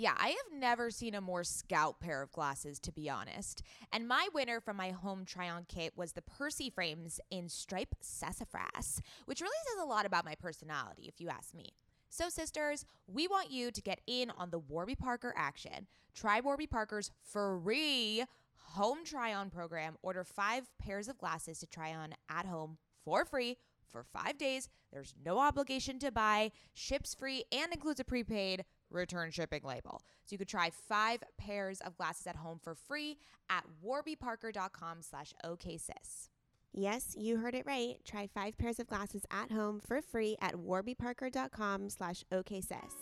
[0.00, 3.64] Yeah, I have never seen a more scout pair of glasses, to be honest.
[3.92, 7.96] And my winner from my home try on kit was the Percy frames in Stripe
[8.00, 11.70] Sassafras, which really says a lot about my personality, if you ask me.
[12.10, 15.88] So, sisters, we want you to get in on the Warby Parker action.
[16.14, 18.22] Try Warby Parker's free
[18.54, 19.96] home try on program.
[20.02, 23.56] Order five pairs of glasses to try on at home for free
[23.88, 24.68] for five days.
[24.92, 30.02] There's no obligation to buy, ships free, and includes a prepaid return shipping label.
[30.24, 33.18] So you could try five pairs of glasses at home for free
[33.50, 36.28] at warbyparker.com slash oksis.
[36.72, 37.96] Yes, you heard it right.
[38.04, 42.94] Try five pairs of glasses at home for free at warbyparker.com slash oksis.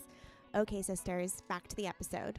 [0.54, 2.38] Okay, sisters, back to the episode.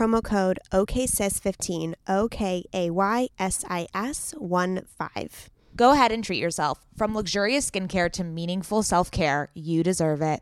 [0.00, 5.50] promo code OKSIS15, O K A Y S I S 1 5.
[5.76, 6.80] Go ahead and treat yourself.
[6.96, 10.40] From luxurious skincare to meaningful self care, you deserve it.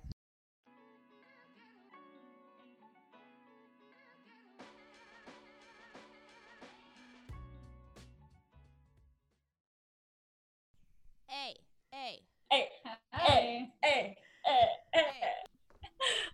[11.26, 11.54] Hey,
[11.90, 12.68] hey, hey,
[13.12, 15.02] hey, hey, hey, hey.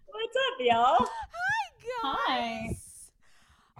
[0.06, 1.08] What's up, y'all?
[2.02, 2.83] Hi, Hi.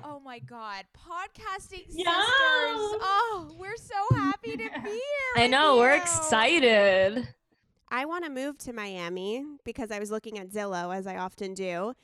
[0.07, 2.05] Oh my God, podcasting sisters!
[2.07, 5.01] Oh, we're so happy to be here.
[5.37, 6.03] I with know, we're you.
[6.03, 7.27] excited.
[7.89, 11.55] I want to move to Miami because I was looking at Zillow as I often
[11.55, 11.95] do,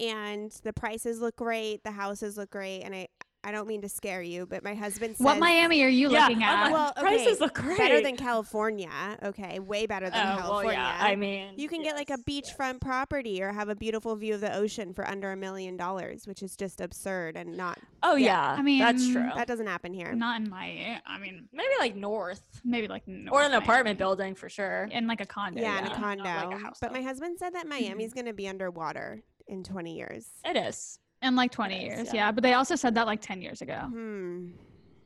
[0.00, 3.08] and the prices look great, the houses look great, and I
[3.44, 6.28] I don't mean to scare you, but my husband says What Miami are you Yeah,
[6.28, 6.62] looking oh, at?
[6.64, 7.76] like- Well, okay, Prices look great.
[7.76, 8.90] better than California.
[9.22, 10.72] Okay, way better than Oh, well, California.
[10.78, 10.98] yeah.
[11.00, 14.34] I mean, you can get like a yes, beachfront property or have a beautiful view
[14.34, 18.14] of the ocean for under a million dollars, which is just absurd and not Oh
[18.14, 18.26] Yeah.
[18.26, 19.30] yeah, I mean, that's true.
[19.34, 20.12] that doesn't happen here.
[20.12, 21.00] Not in my.
[21.06, 23.64] I mean, Maybe like north maybe like North or an Miami.
[23.64, 24.88] apartment building for sure.
[24.92, 25.60] in like a condo.
[25.60, 25.92] yeah, in yeah.
[25.92, 26.22] a condo.
[26.24, 27.00] Not like a house, but though.
[27.00, 28.14] my husband said that Miami's mm-hmm.
[28.20, 30.28] going to be underwater in 20 years.
[30.44, 30.98] It is.
[31.22, 32.06] In like 20 It is, years.
[32.08, 32.14] yeah.
[32.26, 32.32] Yeah.
[32.32, 33.78] but they also said that like 10 years ago.
[33.88, 34.48] Hmm.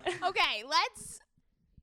[0.06, 1.18] Okay, let's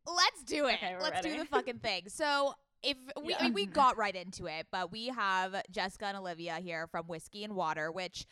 [0.07, 0.75] let's do it.
[0.75, 2.03] Okay, let's do the fucking thing.
[2.07, 6.17] So if we I mean, we got right into it, but we have Jessica and
[6.17, 8.25] Olivia here from Whiskey and Water, which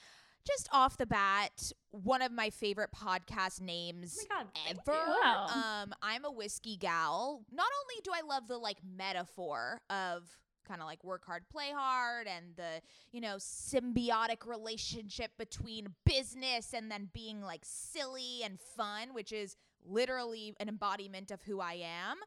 [0.48, 4.98] just off the bat, one of my favorite podcast names Oh my God, ever.
[5.24, 5.46] Wow.
[5.84, 7.44] Um, I'm a whiskey gal.
[7.52, 10.24] Not only do I love the like metaphor of
[10.68, 16.74] kind of like work hard, play hard, and the you know symbiotic relationship between business
[16.74, 21.74] and then being like silly and fun, which is literally an embodiment of who I
[21.74, 22.18] am.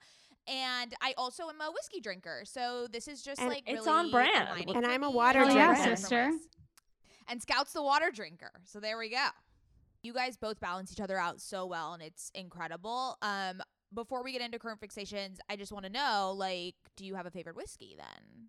[0.47, 3.99] And I also am a whiskey drinker, so this is just And like it's really
[3.99, 6.31] on brand And I'm a water and Hell yeah, sister.
[7.29, 8.51] And Scout's the water drinker.
[8.65, 9.29] So there we go.
[10.03, 13.17] You guys both balance each other out so well and it's incredible.
[13.23, 13.63] Um
[13.95, 17.27] before we get into current fixations, I just want to know like do you have
[17.27, 18.49] a favorite whiskey then?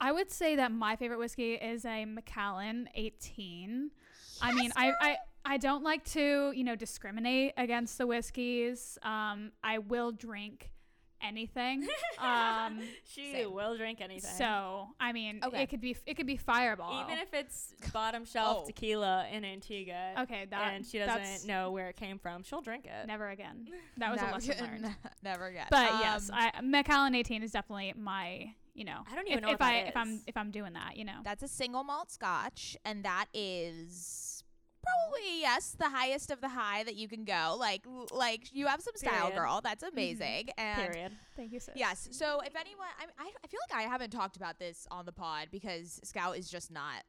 [0.00, 3.90] I would say that my favorite whiskey is a Macallan 18.
[4.40, 8.98] I mean, I, I I don't like to, you know, discriminate against the whiskeys.
[9.02, 10.70] Um, I will drink
[11.22, 11.86] anything.
[12.20, 12.80] Um,
[13.14, 13.54] she Same.
[13.54, 14.30] will drink anything.
[14.36, 15.62] so I mean, Okay.
[15.62, 17.02] it could be it could be Fireball.
[17.06, 18.66] even if it's bottom shelf Oh.
[18.66, 22.84] tequila in Antigua, okay, that and she doesn't know where it came from, she'll drink
[22.86, 23.06] it.
[23.06, 23.68] never again.
[23.96, 24.96] That was never, a lesson learned.
[25.22, 25.66] never again.
[25.70, 29.44] But yes, Um, I Macallan 18 is definitely my, you know, I don't even if,
[29.46, 31.20] know if what I that if I'm if I'm doing that, you know.
[31.24, 34.29] that's a single malt scotch and that is
[34.82, 37.56] probably yes the highest of the high that you can go.
[37.58, 39.36] Like like you have some style Period.
[39.38, 39.60] girl.
[39.62, 40.48] That's amazing.
[40.58, 41.12] And Period.
[41.36, 41.74] Thank you, sis.
[41.76, 42.08] Yes.
[42.12, 45.12] So if anyone, I, I, I feel like I haven't talked about this on the
[45.12, 47.04] pod because Scout is just not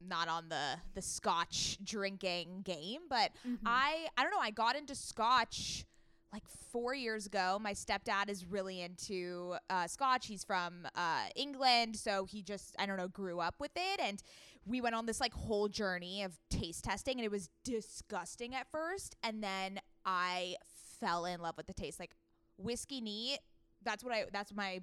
[0.00, 3.02] not on the the Scotch drinking game.
[3.08, 3.58] But Mhm.
[3.66, 4.40] I I don't know.
[4.40, 5.84] I got into Scotch
[6.32, 7.58] like four years ago.
[7.60, 10.28] My stepdad is really into uh, Scotch.
[10.28, 14.22] He's from uh, England, so he just I don't know grew up with it and.
[14.66, 18.70] We went on this like whole journey of taste testing, and it was disgusting at
[18.70, 19.16] first.
[19.22, 20.56] And then I
[21.00, 21.98] fell in love with the taste.
[21.98, 22.14] Like
[22.58, 23.38] whiskey neat.
[23.82, 24.24] That's what I.
[24.32, 24.80] That's my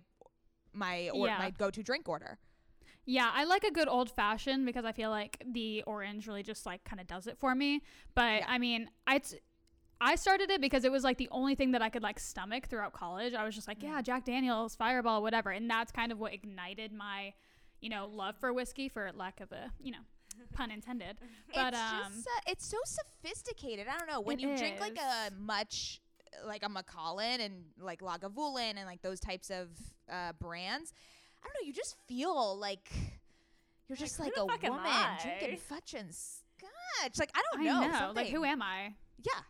[0.73, 1.37] my or Yeah.
[1.37, 2.37] my go to drink order.
[3.05, 6.65] Yeah, I like a good old fashioned because I feel like the orange really just
[6.65, 7.81] like kind of does it for me.
[8.15, 8.45] But Yeah.
[8.49, 9.39] I mean, I t-
[10.01, 12.67] I started it because it was like the only thing that I could like stomach
[12.67, 13.33] throughout college.
[13.33, 13.83] I was just like, Mm.
[13.83, 17.33] yeah, Jack Daniels, Fireball, whatever, and that's kind of what ignited my,
[17.81, 19.99] you know, love for whiskey, for lack of a, you know,
[20.53, 21.17] pun intended.
[21.53, 23.87] But it's um, just uh, it's so sophisticated.
[23.87, 26.01] I don't know when you drink like a much
[26.45, 29.69] like a Macallan and like Lagavulin and like those types of
[30.11, 30.93] uh, brands.
[31.41, 31.67] I don't know.
[31.67, 32.89] You just feel like
[33.87, 35.17] you're Like, just like a woman I?
[35.21, 37.17] drinking fucking scotch.
[37.17, 37.87] Like I don't I know.
[38.07, 38.93] know, like who am I?
[39.23, 39.41] Yeah,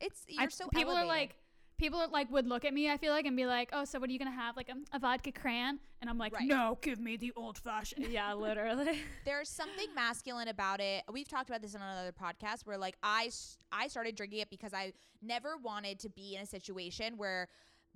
[0.00, 1.34] it's you're I, so people are like,
[1.78, 2.90] people like would look at me.
[2.90, 4.56] I feel like and be like, "Oh, so what are you gonna have?
[4.56, 6.46] Like a, a vodka cran?" And I'm like, Right.
[6.46, 9.00] "No, give me the old fashioned." yeah, literally.
[9.24, 11.04] There's something masculine about it.
[11.12, 13.30] We've talked about this on another podcast where like I
[13.72, 17.48] I started drinking it because I never wanted to be in a situation where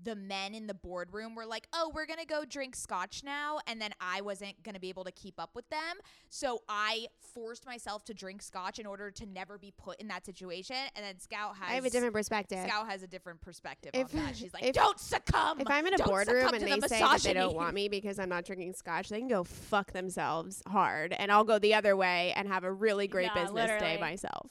[0.03, 3.59] the men in the boardroom were like, "Oh, we're going to go drink scotch now."
[3.67, 5.97] And then I wasn't going to be able to keep up with them.
[6.29, 10.27] So I forced myself to drink scotch in order to never be put in that
[10.27, 10.77] situation.
[10.97, 12.59] And then Scout has I have a different perspective.
[12.67, 14.37] Scout has a different perspective If- on that.
[14.37, 17.21] She's like, if- "Don't succumb." If I'm in a boardroom and they the say that
[17.23, 21.13] they don't want me because I'm not drinking scotch, they can go fuck themselves hard,
[21.13, 24.51] and I'll go the other way and have a really great Yeah, business day myself.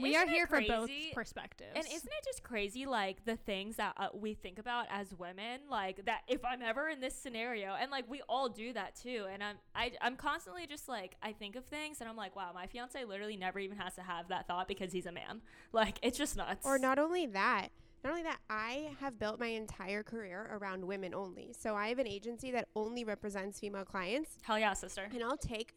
[0.00, 1.70] We are here for both perspectives.
[1.74, 5.60] And isn't it just crazy, like the things that uh, we think about as women,
[5.70, 9.26] like that if I'm ever in this scenario, and like we all do that too.
[9.32, 12.50] And I'm, I, I'm constantly just like I think of things, and I'm like, wow,
[12.54, 15.40] my fiance literally never even has to have that thought because he's a man.
[15.72, 16.66] Like it's just nuts.
[16.66, 17.68] Or not only that,
[18.02, 21.54] not only that, I have built my entire career around women only.
[21.58, 25.08] So I have an agency that only represents female clients, Hell yeah, sister.
[25.12, 25.74] and I'll take,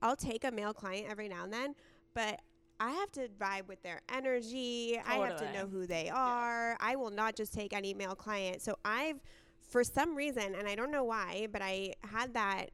[0.00, 1.74] I'll take a male client every now and then,
[2.14, 2.40] but.
[2.82, 4.98] I have to vibe with their energy.
[5.06, 6.76] I have to know who they are.
[6.80, 8.60] I will not just take any male client.
[8.60, 9.20] So I've,
[9.68, 12.70] for some reason, and I don't know why, but I had that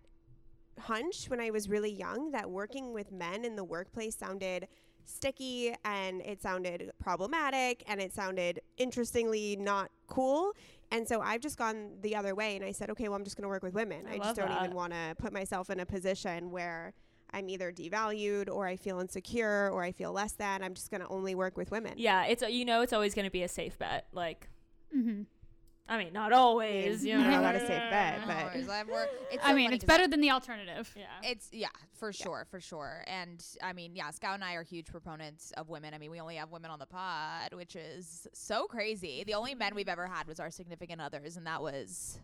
[0.80, 4.68] hunch when I was really young that working with men in the workplace sounded
[5.04, 10.52] sticky and it sounded problematic and it sounded interestingly not cool.
[10.90, 13.36] And so I've just gone the other way and I said, okay, well, I'm just
[13.36, 14.06] going to work with women.
[14.08, 14.62] I I, just don't that.
[14.62, 16.94] even want to put myself in a position where
[17.32, 20.62] I'm either devalued or I feel insecure or I feel less than.
[20.62, 21.94] I'm just going to only work with women.
[21.96, 24.06] Yeah, it's a, you know it's always gonna be a safe bet.
[24.12, 24.48] Like,
[24.96, 25.22] mm-hmm.
[25.90, 27.02] I mean, not always.
[27.04, 28.68] You Yeah, know, not a safe bet, but- worries.
[28.68, 30.94] I'm wor- it's I so mean, funny it's 'cause better than the alternative.
[30.96, 31.04] Yeah.
[31.30, 33.04] It's yeah, for sure, for sure.
[33.06, 35.94] And I mean, yeah, Scout and I are huge proponents of women.
[35.94, 39.24] I mean, we only have women on the pod, which is so crazy.
[39.24, 42.18] The only men we've ever had was our significant others, and that was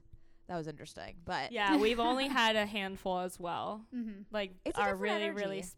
[0.49, 1.15] that was interesting.
[1.25, 3.85] But yeah, we've only had a handful as well.
[3.95, 4.23] Mm-hmm.
[4.33, 5.57] Like, It's a are different really, really.
[5.59, 5.69] energy.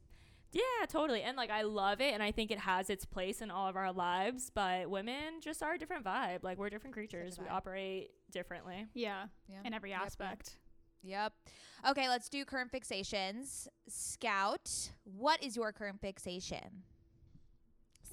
[0.53, 1.23] Yeah, totally.
[1.23, 3.77] And like, I love it, and I think it has its place in all of
[3.77, 4.51] our lives.
[4.55, 6.43] But women just are a different vibe.
[6.43, 7.39] Like, we're different creatures.
[7.39, 8.87] We operate differently.
[8.95, 9.59] Yeah, yeah.
[9.65, 10.07] in every Yep, yep.
[10.07, 10.57] aspect.
[11.03, 11.33] Yep.
[11.91, 13.69] Okay, let's do current fixations.
[13.89, 14.71] Scout,
[15.05, 16.83] what is your current fixation?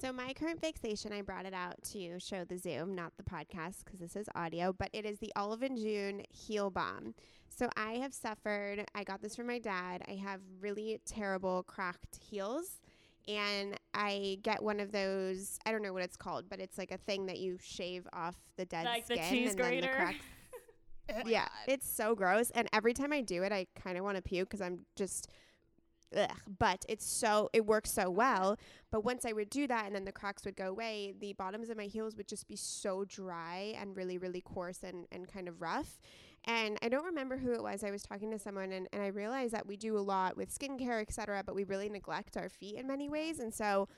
[0.04, 3.86] So my current fixation, I brought it out to show the Zoom, not the podcast,
[3.86, 4.70] because this is audio.
[4.70, 7.14] But it is the Olive and June heel balm.
[7.48, 8.84] So I have suffered.
[8.94, 10.02] I got this from my dad.
[10.06, 12.82] I have really terrible cracked heels,
[13.26, 15.58] and I get one of those.
[15.64, 18.36] I don't know what it's called, but it's like a thing that you shave off
[18.58, 20.18] the dead Like the skin cheese and then the cracks.
[21.16, 22.50] Oh yeah, it's so gross.
[22.50, 25.30] And every time I do it, I kind of want to puke because I'm just.
[26.16, 26.30] Ugh.
[26.58, 28.56] But it's so it works so well.
[28.90, 31.68] But once I would do that and then the cracks would go away, the bottoms
[31.70, 35.48] of my heels would just be so dry and really, really coarse and, and kind
[35.48, 35.98] of rough.
[36.46, 37.82] And I don't remember who it was.
[37.82, 40.56] I was talking to someone and, and I realized that we do a lot with
[40.56, 43.38] skincare, et cetera, but we really neglect our feet in many ways.
[43.38, 43.88] And so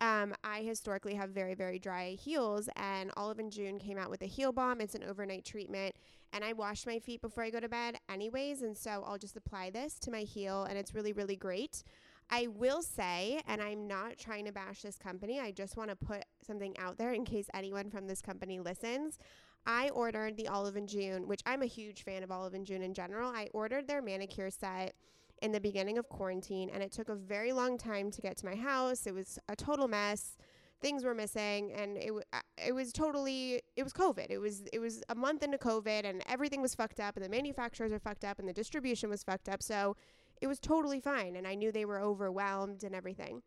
[0.00, 4.22] um, I historically have very, very dry heels, and Olive and June came out with
[4.22, 4.80] a heel balm.
[4.80, 5.96] It's an overnight treatment,
[6.32, 8.62] and I wash my feet before I go to bed, anyways.
[8.62, 11.82] And so I'll just apply this to my heel, and it's really, really great.
[12.30, 15.96] I will say, and I'm not trying to bash this company, I just want to
[15.96, 19.18] put something out there in case anyone from this company listens.
[19.66, 22.82] I ordered the Olive and June, which I'm a huge fan of Olive and June
[22.82, 23.30] in general.
[23.30, 24.94] I ordered their manicure set
[25.42, 28.46] in the beginning of quarantine, and it took a very long time to get to
[28.46, 29.06] my house.
[29.06, 30.36] It was a total mess.
[30.80, 34.26] Things were missing, and it uh, it was totally it was COVID.
[34.30, 37.28] It was it was a month into COVID, and everything was fucked up, and the
[37.28, 39.62] manufacturers are fucked up, and the distribution was fucked up.
[39.62, 39.96] So
[40.40, 43.42] it was totally fine, and I knew they were overwhelmed and everything.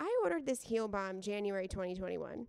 [0.00, 2.46] I ordered this heel balm January 2021,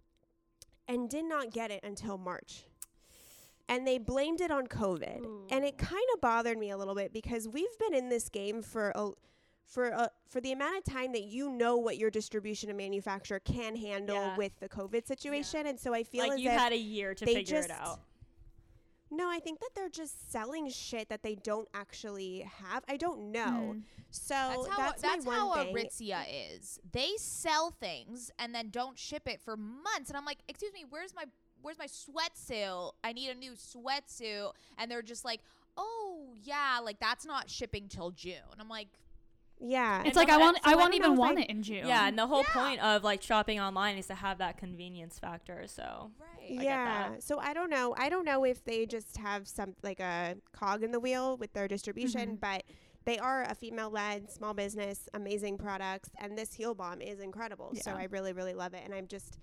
[0.87, 2.65] and did not get it until March.
[3.67, 5.25] And they blamed it on COVID.
[5.49, 8.61] And it kind of bothered me a little bit because we've been in this game
[8.61, 9.09] for a
[9.65, 13.39] for a, for the amount of time that you know what your distribution and manufacturer
[13.39, 14.37] can handle Yeah.
[14.37, 15.65] with the COVID situation.
[15.65, 17.99] And so I feel like you had a year to figure just it out.
[19.09, 22.83] no, I think that they're just selling shit that they don't actually have.
[22.87, 23.73] I don't know.
[23.75, 23.81] Mm.
[24.11, 25.75] So That's how that's, that's, how one a thing.
[25.75, 26.79] Aritzia is.
[26.91, 30.09] They sell things and then don't ship it for months.
[30.09, 31.25] And I'm like, excuse me, where's my
[31.65, 32.91] where's my sweatsuit?
[33.03, 34.51] I need a new sweatsuit.
[34.77, 35.41] And they're just like,
[35.77, 38.35] oh yeah, like that's not shipping till June.
[38.59, 38.87] I'm like,
[39.59, 39.99] yeah.
[40.01, 40.57] It's And like I won't.
[40.57, 41.87] so I I won't even know want I- it in June.
[41.87, 42.53] Yeah, and the whole Yeah.
[42.53, 45.65] point of like shopping online is to have that convenience factor.
[45.67, 46.49] So right.
[46.49, 47.09] get yeah.
[47.09, 47.23] that.
[47.23, 47.95] So I don't know.
[47.97, 51.53] I don't know if they just have some like a cog in the wheel with
[51.53, 52.41] their distribution, Mhm.
[52.41, 52.63] but
[53.05, 57.71] they are a female-led small business, amazing products, and this heel balm is incredible.
[57.75, 59.37] So I really, really love it, and I'm just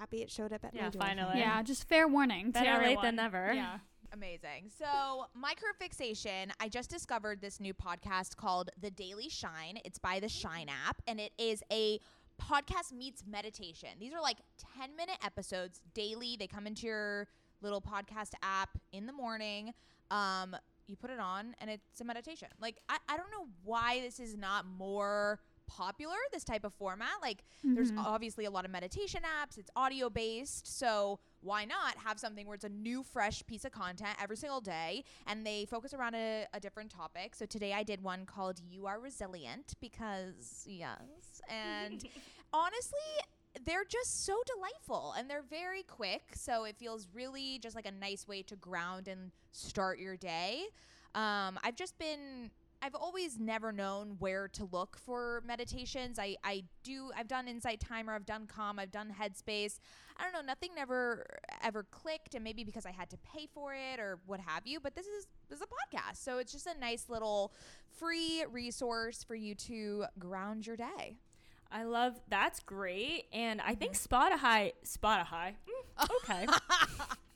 [0.00, 1.02] happy it showed up at my Yeah, door.
[1.02, 1.38] finally.
[1.38, 2.46] Yeah, just fair warning.
[2.46, 3.52] to Better late than never.
[3.52, 3.78] Yeah.
[4.12, 4.70] Amazing.
[4.76, 9.78] So, my current fixation, I just discovered this new podcast called The Daily Shine.
[9.84, 12.00] It's by the Shine app, and it is a
[12.42, 13.90] podcast meets meditation.
[14.00, 14.38] These are like
[14.78, 16.36] 10 minute episodes daily.
[16.40, 17.28] They come into your
[17.62, 19.74] little podcast app in the morning.
[20.10, 20.56] Um,
[20.88, 22.48] you put it on, and it's a meditation.
[22.60, 25.38] Like, I, I don't know why this is not more
[25.70, 27.14] popular, this type of format.
[27.22, 28.04] Like, there's Mhm.
[28.04, 30.66] obviously a lot of meditation apps, it's audio based.
[30.66, 34.60] So, why not have something where it's a new, fresh piece of content every single
[34.60, 37.34] day and they focus around a, a different topic?
[37.34, 41.40] So, today I did one called You Are Resilient because, yes.
[41.48, 42.04] And
[42.52, 42.98] honestly,
[43.64, 46.32] they're just so delightful and they're very quick.
[46.34, 50.64] So, it feels really just like a nice way to ground and start your day.
[51.14, 52.50] Um, I've just been
[52.82, 56.18] I've always never known where to look for meditations.
[56.18, 59.78] I, I do I've done Insight Timer, I've done Calm, I've done Headspace.
[60.16, 61.26] I don't know, nothing never
[61.62, 64.80] ever clicked and maybe because I had to pay for it or what have you,
[64.80, 66.16] but this is this is a podcast.
[66.16, 67.52] So it's just a nice little
[67.98, 71.16] free resource for you to ground your day.
[71.72, 75.54] I love that's great, and I think Spotify, Spotify,
[75.98, 76.46] mm, okay.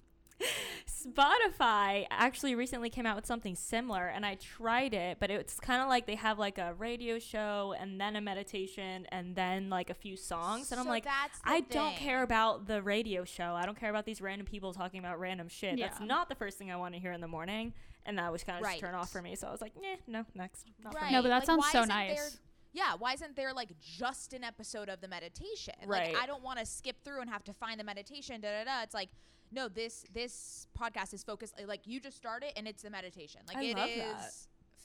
[0.89, 5.83] Spotify actually recently came out with something similar, and I tried it, but it's kind
[5.83, 9.91] of like they have like a radio show and then a meditation and then like
[9.91, 13.55] a few songs, and I'm like, that's the I don't care about the radio show.
[13.55, 15.79] I don't care about these random people talking about random shit.
[15.79, 17.75] That's not the first thing I want to hear in the morning,
[18.07, 18.73] and that was kind of Right.
[18.73, 19.35] just turn off for me.
[19.37, 20.67] So I was like, eh, no, next.
[20.83, 21.13] Not Right.
[21.13, 22.39] No, but that Like, sounds so isn't there- nice.
[22.73, 25.75] yeah, why isn't there like just an episode of the meditation?
[25.85, 26.15] Right.
[26.15, 28.41] Like I don't want to skip through and have to find the meditation.
[28.41, 28.83] Da da da.
[28.83, 29.11] It's like
[29.55, 33.41] no, this this podcast is focused like you just started and it's the meditation.
[33.49, 34.33] Like I it love is that.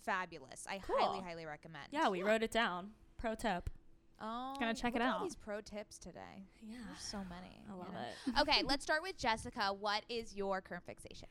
[0.06, 0.66] fabulous.
[0.70, 0.98] I Cool.
[0.98, 1.86] highly highly recommend.
[1.92, 2.92] Yeah, we wrote it down.
[3.18, 3.70] Pro tip.
[4.22, 5.24] Oh, Gonna check look it at all out.
[5.24, 6.46] These pro tips today.
[6.62, 6.76] Yeah.
[6.88, 7.62] There's so many.
[7.70, 8.00] I you love know?
[8.38, 8.42] it.
[8.42, 9.74] okay, let's start with Jessica.
[9.74, 11.30] What is your current fixation?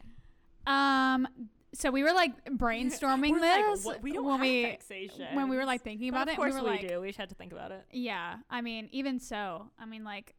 [0.66, 1.28] Um.
[1.74, 4.02] So we were like brainstorming We're like, this "What?
[4.02, 5.34] we don't when have we fixation.
[5.36, 6.36] when we were like thinking about of it.
[6.36, 7.00] course we we, like, do.
[7.02, 7.84] We just had to think about it.
[7.92, 10.34] Yeah, I mean, even so, I mean, like,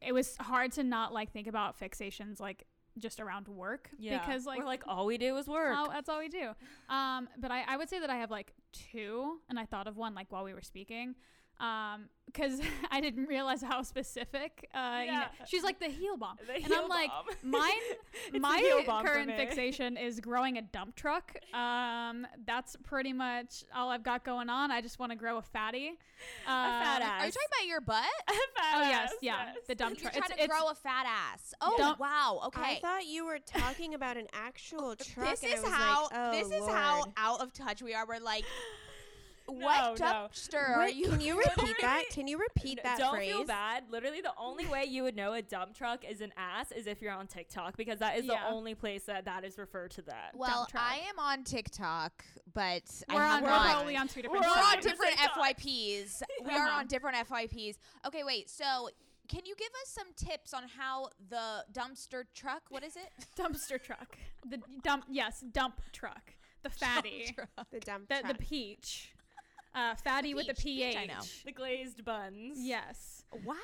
[0.00, 2.64] it was hard to not like think about fixations like
[2.98, 5.76] just around work Yeah, because like we're like all we do is work.
[5.92, 6.50] that's all we do.
[6.88, 9.96] Um, but I, I would say that I have like two, and I thought of
[9.96, 11.14] one like while we were speaking.
[11.60, 14.68] Um, because I didn't realize how specific.
[14.74, 15.44] Uh, you know, Yeah.
[15.46, 17.24] she's like the heel bomb, The and heel I'm like, bomb.
[17.50, 21.36] mine, my heel bomb for current fixation is growing a dump truck.
[21.54, 24.70] Um, that's pretty much all I've got going on.
[24.70, 25.92] I just want to grow a fatty.
[26.46, 28.04] Uh, fat Are you talking about your butt?
[28.28, 30.12] a fat Oh yes, yeah, the dump You're truck.
[30.14, 31.54] trying It's, to it's grow a fat ass.
[31.60, 32.40] Oh Dump- wow.
[32.48, 32.60] Okay.
[32.76, 35.30] I thought you were talking about an actual truck.
[35.30, 38.04] this is how like, oh, this is how out of touch we are.
[38.06, 38.48] We're like, No,
[39.48, 40.06] what no.
[40.06, 41.08] dumpster are What- you?
[41.08, 42.04] Can you repeat that?
[42.10, 43.32] Can you repeat that Don't phrase?
[43.32, 43.84] feel bad.
[43.90, 47.00] Literally, the only way you would know a dump truck is an ass is if
[47.02, 48.34] you're on TikTok because that is Yeah.
[48.48, 50.32] the only place that that is referred to that.
[50.34, 50.82] Well, truck.
[50.82, 52.24] I am on TikTok,
[52.54, 52.82] but
[53.12, 53.70] we're I on, have we're not.
[53.70, 54.44] probably on two different.
[54.44, 56.22] We're We're on on different FYPs.
[56.44, 56.78] We are Uh-huh.
[56.78, 57.76] on different FYPs.
[58.06, 58.50] Okay, wait.
[58.50, 58.90] So,
[59.28, 62.62] can you give us some tips on how the dumpster truck?
[62.70, 63.10] What is it?
[63.36, 64.16] dumpster truck.
[64.48, 66.32] The dump, yes, dump truck.
[66.62, 67.36] The fatty,
[67.70, 69.12] The dump the the peach,
[69.78, 70.94] uh, fatty with the peach, pH.
[70.96, 71.20] peach, I know.
[71.44, 72.58] the glazed buns.
[72.60, 73.24] Yes.
[73.44, 73.54] Wow,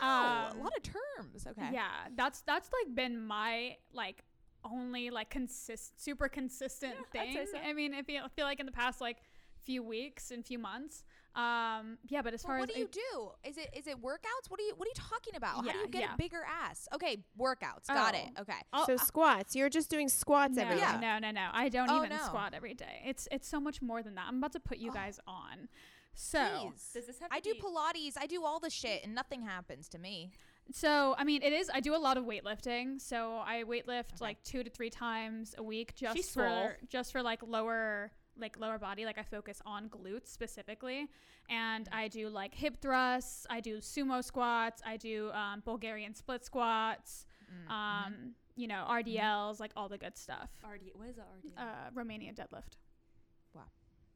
[0.52, 1.46] Um, a lot of terms.
[1.46, 1.70] Okay.
[1.72, 4.22] Yeah, that's that's like been my like
[4.64, 7.46] only like consist super consistent Yeah, I'd thing.
[7.46, 7.58] say so.
[7.58, 9.18] I mean, if you I feel like in the past like
[9.64, 11.02] few weeks and few months,
[11.34, 12.20] um, yeah.
[12.22, 13.48] But as Well, far what as what do you I- do?
[13.50, 14.50] Is it is it workouts?
[14.50, 15.56] What are you what are you talking about?
[15.56, 16.14] How do you get yeah.
[16.14, 16.86] a bigger ass?
[16.94, 17.86] Okay, workouts.
[17.88, 18.26] Got it.
[18.36, 18.42] Oh.
[18.42, 18.60] Okay.
[18.72, 19.56] I'll- So I'll- squats.
[19.56, 20.82] You're just doing squats no, every day.
[20.82, 21.00] Yeah.
[21.00, 21.48] no, no, no.
[21.52, 22.22] I don't Oh, even no.
[22.22, 23.02] squat every day.
[23.06, 24.26] It's it's so much more than that.
[24.28, 24.94] I'm about to put you Oh.
[24.94, 25.68] guys on.
[26.14, 26.92] So Jeez.
[26.92, 28.14] Does this have I to do be- Pilates.
[28.18, 30.30] I do all the shit, and nothing happens to me.
[30.72, 31.70] So I mean, it is.
[31.72, 33.00] I do a lot of weightlifting.
[33.00, 34.16] So I weightlift Okay.
[34.20, 36.70] like two to three times a week, just She's for swole.
[36.88, 39.04] just for like lower like lower body.
[39.04, 41.08] Like I focus on glutes specifically,
[41.50, 43.46] and I do like hip thrusts.
[43.50, 44.82] I do sumo squats.
[44.86, 47.26] I do um, Bulgarian split squats.
[47.68, 48.14] Mm, Um,
[48.56, 50.50] you know RDLs, like all the good stuff.
[50.64, 50.90] RD.
[50.94, 51.52] What is a RD?
[51.58, 52.78] Uh, Romanian deadlift.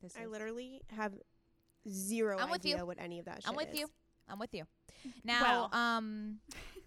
[0.01, 1.13] This I is- literally have
[1.89, 2.75] zero I'm with you.
[2.75, 3.79] idea what any of that shit I'm with is.
[3.81, 3.87] you.
[4.29, 4.65] I'm with you.
[5.25, 6.41] Now, Well- um,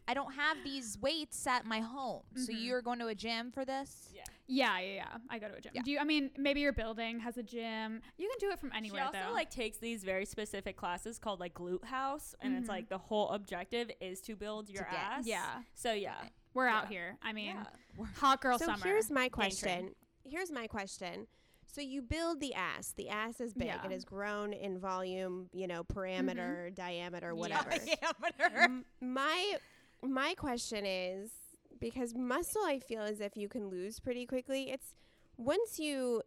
[0.07, 2.63] I don't have these weights at my home, so Mhm.
[2.63, 4.09] you're going to a gym for this.
[4.13, 4.23] yeah.
[4.47, 5.17] Yeah, yeah, yeah.
[5.29, 5.71] I go to a gym.
[5.73, 5.81] Yeah.
[5.83, 5.99] Do you?
[5.99, 8.01] I mean, maybe your building has a gym.
[8.17, 9.33] You can do it from anywhere she also though.
[9.33, 12.69] like takes these very specific classes called like glute house, and it's Mhm.
[12.69, 15.25] like the whole objective is to build your get- ass.
[15.25, 16.27] yeah, So yeah.
[16.53, 17.17] we're out here.
[17.21, 17.55] I mean,
[17.97, 18.05] yeah.
[18.17, 18.83] hot girl so summer.
[18.83, 19.95] here's my question.
[20.25, 21.27] Here's my question.
[21.71, 22.93] So you build the ass.
[22.97, 23.67] The ass is big.
[23.67, 23.85] Yeah.
[23.85, 26.73] It has grown in volume, you know, parameter, mm-hmm.
[26.73, 27.69] diameter, whatever.
[27.69, 28.83] Diameter.
[28.99, 29.55] My
[30.03, 31.31] my question is
[31.79, 34.69] because muscle, I feel as if you can lose pretty quickly.
[34.69, 34.95] It's
[35.37, 36.21] once you,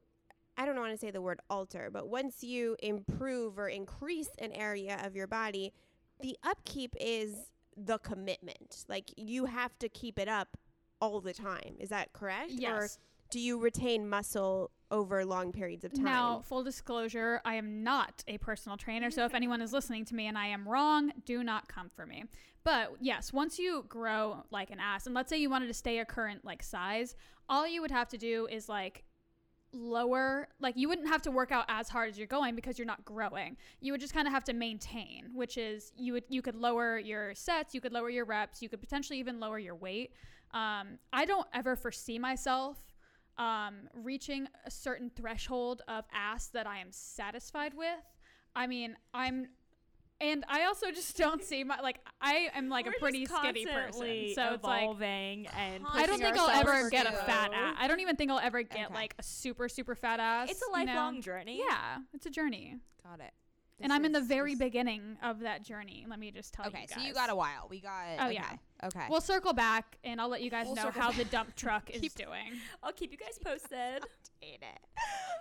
[0.56, 4.52] I don't want to say the word alter, but once you improve or increase an
[4.52, 5.72] area of your body,
[6.20, 8.84] the upkeep is the commitment.
[8.88, 10.56] Like you have to keep it up
[11.00, 11.76] all the time.
[11.78, 12.52] Is that correct?
[12.52, 12.98] Or Yes.
[13.30, 16.04] do you retain muscle over long periods of time?
[16.04, 19.10] Now, full disclosure, I am not a personal trainer.
[19.10, 22.06] So if anyone is listening to me and I am wrong, do not come for
[22.06, 22.24] me.
[22.64, 25.98] But yes, once you grow like an ass, and let's say you wanted to stay
[25.98, 27.14] a current like size,
[27.48, 29.04] all you would have to do is like
[29.74, 32.86] lower like you wouldn't have to work out as hard as you're going because you're
[32.86, 36.40] not growing you would just kind of have to maintain which is you would you
[36.40, 39.74] could lower your sets you could lower your reps you could potentially even lower your
[39.74, 40.12] weight
[40.52, 42.93] um, i don't ever foresee myself
[43.38, 47.88] um, reaching a certain threshold of ass that i am satisfied with
[48.54, 49.48] i mean i'm
[50.20, 53.66] and i also just don't see my like i am like We're a pretty skinny
[53.66, 57.76] person so it's like and I don't think I'll ever get a fat ass.
[57.78, 58.94] I don't even think I'll ever get Okay.
[58.94, 60.50] like a super super fat ass.
[60.50, 60.92] It's a you know?
[60.92, 61.60] lifelong journey.
[61.68, 63.32] Yeah, it's a journey, Got it.
[63.80, 66.06] and I'm in the very beginning of that journey.
[66.08, 67.66] Let me just tell Okay, you Okay, so you got a while.
[67.68, 68.06] We got.
[68.20, 68.34] Oh, okay.
[68.34, 68.56] yeah.
[68.84, 69.06] Okay.
[69.08, 71.18] We'll circle back, and I'll let you guys We'll know circle how back.
[71.18, 72.52] the dump truck is Keep- doing.
[72.82, 74.04] I'll keep you guys posted.
[74.40, 74.80] Hate it.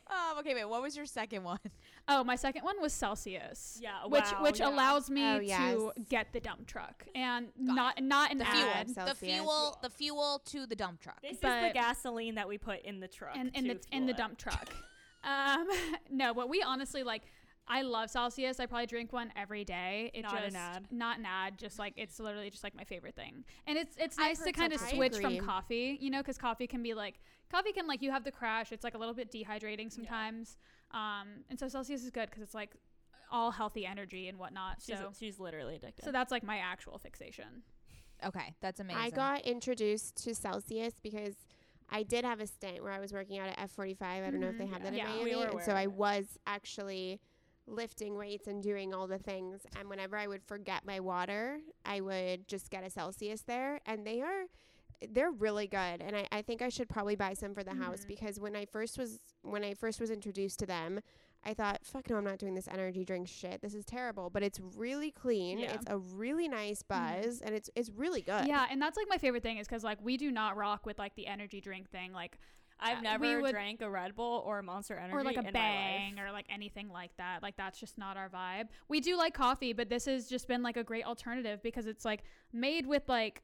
[0.09, 0.37] Um.
[0.39, 0.53] Okay.
[0.55, 0.65] Wait.
[0.69, 1.59] What was your second one?
[2.07, 3.79] Oh, my second one was Celsius.
[3.81, 4.69] Yeah, which wow, which yeah.
[4.69, 5.77] allows me Oh, to yes.
[6.09, 8.69] get the dump truck and Got not not an The fuel.
[8.75, 8.87] ad.
[8.89, 9.17] The Celsius.
[9.19, 9.79] fuel.
[9.81, 11.21] The fuel to the dump truck.
[11.21, 13.35] This is But- the gasoline that we put in the truck.
[13.35, 14.17] in, in to the in the fuel it.
[14.17, 14.73] dump truck.
[15.23, 15.67] um,
[16.09, 17.23] no, but we honestly like.
[17.67, 18.59] I love Celsius.
[18.59, 20.11] I probably drink one every day.
[20.13, 20.87] It Not an just ad.
[20.91, 21.57] not an ad.
[21.57, 23.45] Just like it's literally just like my favorite thing.
[23.67, 24.93] And it's it's nice to kind of Celsius.
[24.93, 28.11] I switch from coffee, you know, because coffee can be like coffee can like you
[28.11, 28.71] have the crash.
[28.71, 30.57] It's like a little bit dehydrating sometimes.
[30.91, 32.71] Um, and so Celsius is good because it's like
[33.31, 34.77] all healthy energy and whatnot.
[34.85, 36.03] She's, so she's literally addicted.
[36.05, 37.63] so that's like my actual fixation.
[38.25, 39.01] Okay, that's amazing.
[39.01, 41.33] I got introduced to Celsius because
[41.89, 44.01] I did have a stint where I was working out at F45.
[44.01, 44.69] I don't know if they Mhm.
[44.73, 44.89] have Yeah.
[44.91, 45.35] that Yeah, in we Miami.
[45.35, 47.19] were and aware so I was actually
[47.67, 49.61] lifting weights and doing all the things.
[49.79, 53.79] And whenever I would forget my water, I would just get a Celsius there.
[53.85, 54.43] And they are
[55.11, 58.05] they're really good and I, I think I should probably buy some for the house
[58.05, 58.07] Mhm.
[58.07, 61.01] because when I first was when I first was introduced to them,
[61.43, 63.61] I thought, fuck no, I'm not doing this energy drink shit.
[63.61, 64.29] This is terrible.
[64.29, 65.57] But it's really clean.
[65.59, 65.73] Yeah.
[65.73, 68.47] It's a really nice buzz and it's it's really good.
[68.47, 70.97] Yeah, and that's like my favorite thing is because like we do not rock with
[70.99, 72.13] like the energy drink thing.
[72.13, 72.39] Like
[72.83, 75.53] I've never would- drank a Red Bull or a Monster Energy or like a in
[75.53, 77.41] bang or like anything like that.
[77.41, 78.67] Like that's just not our vibe.
[78.87, 82.05] We do like coffee, but this has just been like a great alternative because it's
[82.05, 83.43] like made with like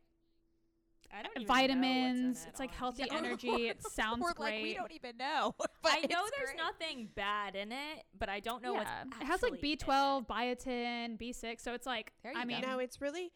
[1.11, 2.43] I don't even know vitamins.
[2.43, 3.07] it, It's like honestly.
[3.09, 3.49] healthy energy.
[3.69, 4.53] It sounds We're great.
[4.55, 5.55] like we don't even know.
[5.81, 6.57] but I know there's great.
[6.57, 9.03] nothing bad in it, but I don't know what's yeah.
[9.19, 9.79] It has like actually in it.
[9.87, 11.61] B12, biotin, B6.
[11.61, 12.47] So it's like There you I go.
[12.47, 13.31] mean, No, it's really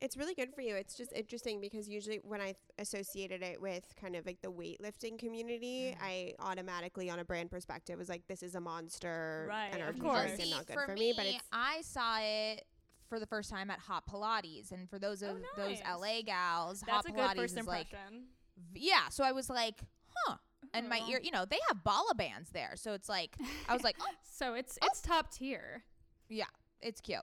[0.00, 0.74] it's really good for you.
[0.74, 4.50] It's just interesting because usually when I th- associated it with kind of like the
[4.52, 6.02] weightlifting community, Mm.
[6.02, 10.00] I automatically on a brand perspective was like this is a monster Right, of energy
[10.00, 10.38] course.
[10.38, 12.64] and not good for, for, me, but it's I saw it
[13.08, 15.78] for the first time at Hot Pilates, and for those Oh, of those.
[15.88, 18.24] LA gals, That's Hot a Pilates good first is like impression.
[18.72, 19.08] v- yeah.
[19.10, 19.76] So I was like,
[20.14, 20.36] huh.
[20.74, 23.36] And my ear, you know, they have bala bands there, so it's like
[23.68, 25.84] I was like, oh, so it's it's top tier.
[26.28, 26.44] yeah,
[26.82, 27.20] it's cute.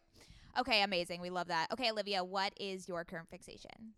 [0.60, 1.22] Okay, amazing.
[1.22, 1.68] We love that.
[1.74, 3.94] Okay, Olivia, what is your current fixation?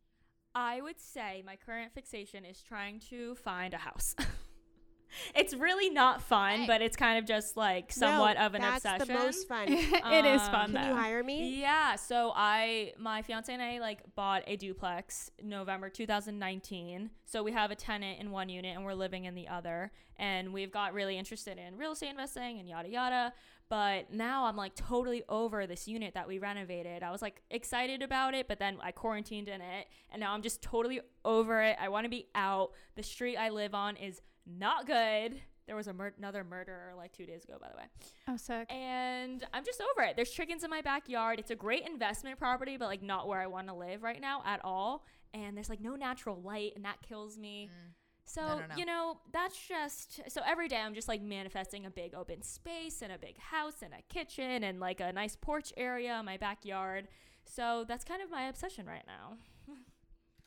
[0.54, 4.16] I would say my current fixation is trying to find a house.
[5.36, 6.68] it's really not fun, Hey.
[6.68, 9.08] but it's kind of just like somewhat no, of an that's obsession.
[9.08, 9.68] the most fun.
[9.70, 10.88] it is Um, fun Can though.
[10.90, 11.60] you hire me?
[11.60, 17.10] Yeah, so I my fiance and I like bought a duplex November 2019.
[17.26, 20.54] So we have a tenant in one unit and we're living in the other and
[20.54, 23.34] we've got really interested in real estate investing and yada yada.
[23.70, 27.02] But now I'm like totally over this unit that we renovated.
[27.02, 30.44] I was like excited about it, but then I quarantined in it and now I'm
[30.44, 31.76] just totally over it.
[31.80, 32.72] I want to be out.
[32.96, 35.42] The street I live on is not good.
[35.66, 37.86] There was a mur- another murderer like 2 days ago by the way
[38.28, 38.72] Oh, sick.
[38.72, 40.16] and I'm just over it.
[40.16, 41.40] There's chickens in my backyard.
[41.40, 44.44] It's a great investment property, but like not where I want to live right now
[44.46, 45.06] at all.
[45.34, 47.70] And there's like no natural light, and that kills me.
[47.74, 47.94] Mm.
[48.28, 48.76] So, No, no, no.
[48.76, 53.02] you know, that's just so every day I'm just like manifesting a big open space
[53.04, 56.38] and a big house and a kitchen and like a nice porch area in my
[56.38, 57.08] backyard.
[57.46, 59.38] So that's kind of my obsession right now.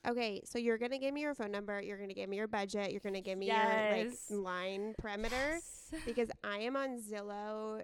[0.07, 1.83] Okay, so you're gonna give me your phone number.
[1.83, 2.93] You're gonna give me your budget.
[2.93, 4.29] You're gonna give me Yes.
[4.31, 5.59] your like line parameter
[6.07, 7.83] because I am on Zillow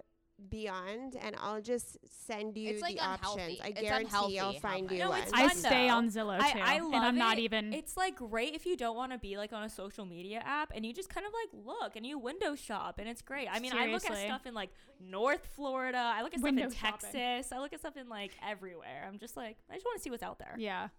[0.49, 3.35] Beyond, and I'll just send you It's, like, the options.
[3.35, 3.61] unhealthy.
[3.63, 5.21] I It's guarantee I'll find you No, one.
[5.21, 5.93] it's I fun, stay though.
[5.95, 7.73] on Zillow too, I and love I'm not even.
[7.73, 10.71] It's like great if you don't want to be like on a social media app
[10.75, 13.47] and you just kind of like look and you window shop and it's great.
[13.49, 15.97] I mean, I look at stuff in like North Florida.
[16.15, 17.09] I look at Window stuff in shopping.
[17.13, 17.51] Texas.
[17.53, 19.05] I look at stuff in like everywhere.
[19.07, 20.55] I'm just like, I just want to see what's out there.
[20.57, 20.89] yeah.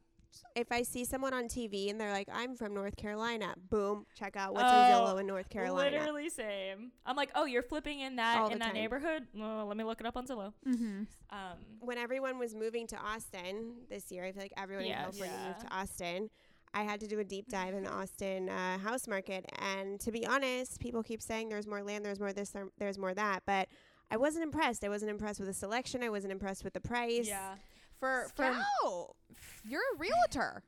[0.54, 4.36] If I see someone on TV and they're like, "I'm from North Carolina," boom, check
[4.36, 5.96] out what's Oh, in Zillow in North Carolina.
[5.98, 6.92] Literally same.
[7.04, 8.74] I'm like, oh, you're flipping in that All in that time.
[8.74, 9.26] neighborhood.
[9.34, 10.52] Well, let me look it up on Zillow.
[10.66, 11.02] Mm-hmm.
[11.30, 11.38] Um,
[11.80, 14.96] When everyone was moving to Austin this year, I feel like everyone Yes.
[15.14, 16.30] in California moved to Austin.
[16.74, 20.12] I had to do a deep dive in the Austin uh, house market, and to
[20.12, 23.68] be honest, people keep saying there's more land, there's more this, there's more that, but
[24.10, 24.84] I wasn't impressed.
[24.84, 26.02] I wasn't impressed with the selection.
[26.04, 27.26] I wasn't impressed with the price.
[27.28, 27.54] yeah.
[27.98, 29.16] For for Scout,
[29.64, 30.62] you're a realtor.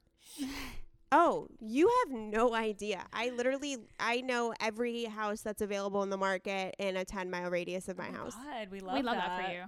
[1.10, 3.04] Oh, you have no idea.
[3.12, 7.50] I literally I know every house that's available in the market in a 10 mile
[7.50, 8.34] radius of my Oh house.
[8.34, 9.46] God, we love we love that.
[9.46, 9.62] for you.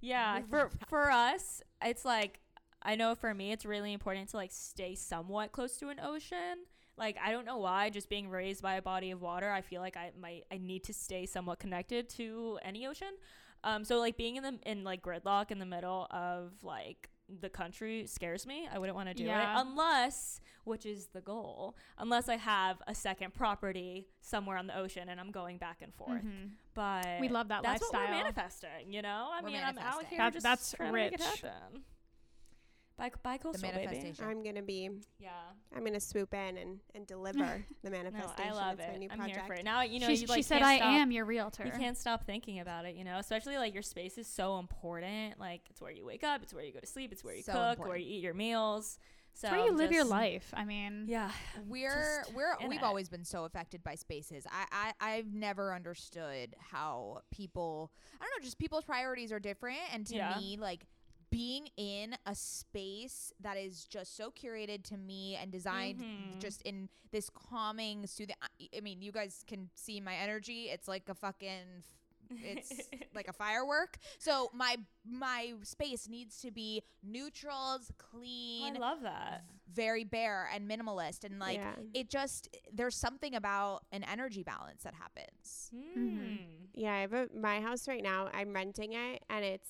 [0.00, 2.40] Yeah, We for for us, it's like
[2.82, 6.64] I know for me, it's really important to like stay somewhat close to an ocean.
[6.96, 9.80] Like I don't know why, just being raised by a body of water, I feel
[9.80, 13.12] like I might I need to stay somewhat connected to any ocean.
[13.64, 17.08] Um, so like being in the in like gridlock in the middle of like
[17.40, 18.68] the country scares me.
[18.70, 19.56] I wouldn't want to do Yeah.
[19.58, 24.76] it unless, which is the goal, unless I have a second property somewhere on the
[24.76, 26.22] ocean and I'm going back and forth.
[26.22, 26.50] Mhm.
[26.74, 28.18] But We love that that's what we're lifestyle.
[28.18, 29.30] manifesting, you know?
[29.32, 31.40] I We're mean, I'm out here That- just that's trying to make it rich.
[31.42, 31.84] happen.
[33.02, 34.12] By, by The coastal, baby.
[34.22, 34.88] I'm going to be
[35.18, 35.30] Yeah.
[35.74, 37.90] I'm going to swoop in and, and deliver the manifestation.
[37.90, 38.52] No, manifestation.
[38.52, 38.98] I love It's my it.
[38.98, 39.36] new I'm project.
[39.38, 39.64] here for it.
[39.64, 41.72] Now, you know, she, you, she like, said, can't "I stop- am your realtor." You
[41.72, 45.40] can't stop thinking about it, you know, especially like your space is so important.
[45.40, 47.42] Like, it's where you wake up, it's where you go to sleep, it's where you
[47.42, 48.98] So cook, where you eat your meals.
[49.34, 50.52] So It's where you live your life.
[50.54, 51.30] I mean, Yeah.
[51.66, 52.84] We're we're we've it.
[52.84, 54.46] always been so affected by spaces.
[54.52, 57.90] I, I I've never understood how people
[58.20, 60.36] I don't know, just people's priorities are different and to Yeah.
[60.38, 60.86] me like
[61.32, 66.40] being in a space that is just so curated to me and designed Mhm.
[66.40, 70.86] just in this calming soothing I, I mean you guys can see my energy it's
[70.88, 71.82] like a fucking
[72.30, 72.72] it's
[73.14, 79.44] like a firework so my my space needs to be neutrals clean I love that.
[79.72, 81.74] very bare and minimalist and like yeah.
[81.94, 86.38] it just there's something about an energy balance that happens Mm.
[86.74, 88.30] Yeah, I have a, my house right now.
[88.32, 89.68] I'm renting it and it's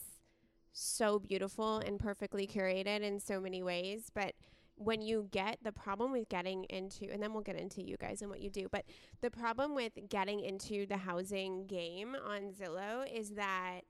[0.72, 4.34] so beautiful and perfectly curated in so many ways, but
[4.76, 8.22] when you get the problem with getting into and then we'll get into you guys
[8.22, 8.84] and what you do, but
[9.20, 13.80] the problem with getting into the housing game on Zillow is that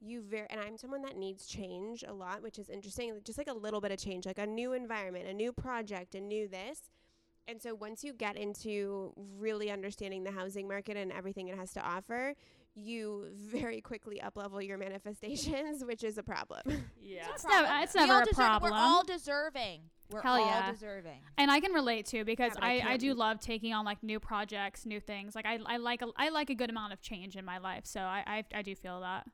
[0.00, 3.48] you very and I'm someone that needs change a lot, which is interesting, just like
[3.48, 6.90] a little bit of change, like a new environment, a new project, a new this.
[7.46, 11.72] And so once you get into really understanding the housing market and everything it has
[11.74, 12.34] to offer,
[12.74, 16.62] you very quickly uplevel your manifestations, which is a problem.
[17.00, 17.26] Yeah.
[17.34, 18.72] It's never- it's We never all a deserve- problem.
[18.72, 20.70] we're all deserving we're Hell all yeah.
[20.70, 23.72] deserving and I can relate too because Yeah, I I, I, can't- do love taking
[23.72, 25.34] on like new projects, new things.
[25.34, 27.86] Like I, I like a, I like a good amount of change in my life,
[27.86, 29.26] so I, I, I do feel that.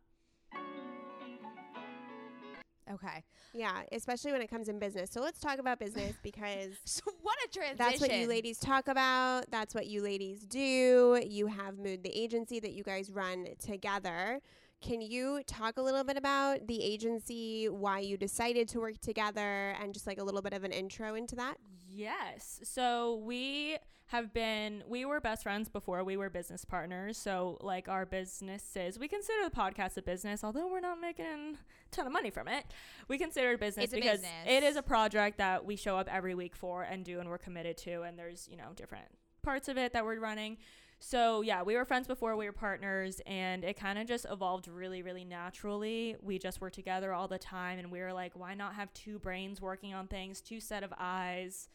[2.93, 5.11] Okay yeah, especially when it comes in business.
[5.11, 8.89] So let's talk about business because so what a transition that's what you ladies talk
[8.89, 9.51] about.
[9.51, 11.21] That's what you ladies do.
[11.25, 14.41] You have Mood, the agency that you guys run together.
[14.81, 19.75] Can you talk a little bit about the agency, why you decided to work together,
[19.81, 21.57] and just like a little bit of an intro into that?
[21.87, 22.61] Yes.
[22.63, 23.77] So we
[24.11, 27.17] have been we were best friends before we were business partners.
[27.17, 31.57] So like our businesses, we consider the podcast a business, although we're not making a
[31.93, 32.65] ton of money from it.
[33.07, 34.47] We consider it a business It's a because business.
[34.49, 37.39] it is a project that we show up every week for and do and we're
[37.39, 39.07] committed to and there's, you know, different
[39.43, 40.57] parts of it that we're running.
[40.99, 44.67] So yeah, we were friends before we were partners and it kind of just evolved
[44.67, 46.17] really really naturally.
[46.21, 49.21] We just were together all the time and we were like why not have two
[49.21, 51.69] brains working on things, two set of eyes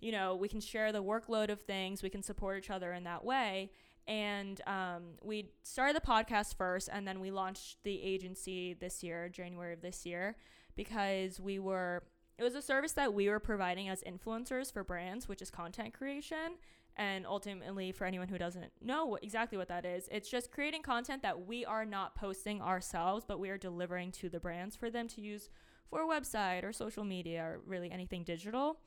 [0.00, 3.04] you know, we can share the workload of things, we can support each other in
[3.04, 3.70] that way.
[4.06, 9.28] And um, we started the podcast first, and then we launched the agency this year,
[9.28, 10.36] January of this year,
[10.74, 12.02] because we were,
[12.38, 15.94] it was a service that we were providing as influencers for brands, which is content
[15.94, 16.56] creation.
[16.96, 21.22] And ultimately, for anyone who doesn't know exactly what that is, it's just creating content
[21.22, 25.06] that we are not posting ourselves, but we are delivering to the brands for them
[25.08, 25.50] to use
[25.88, 28.80] for a website or social media or really anything digital.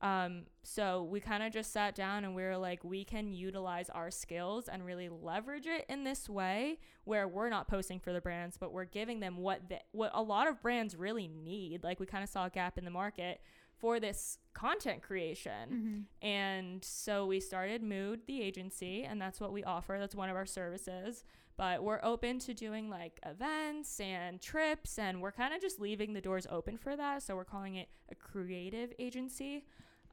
[0.00, 3.90] Um, so we kind of just sat down and we were like, we can utilize
[3.90, 8.20] our skills and really leverage it in this way where we're not posting for the
[8.20, 11.82] brands, but we're giving them what the, what a lot of brands really need.
[11.82, 13.40] Like we kind of saw a gap in the market
[13.76, 16.06] for this content creation.
[16.22, 19.96] And so we started Mood, the agency, and that's what we offer.
[19.98, 21.24] That's one of our services.
[21.56, 26.12] But we're open to doing like events and trips, and we're kind of just leaving
[26.12, 27.24] the doors open for that.
[27.24, 29.64] So we're calling it a creative agency.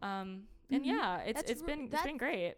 [0.05, 0.87] Um, and Mhm.
[0.87, 2.55] yeah, it's That's it's re- been it's been great.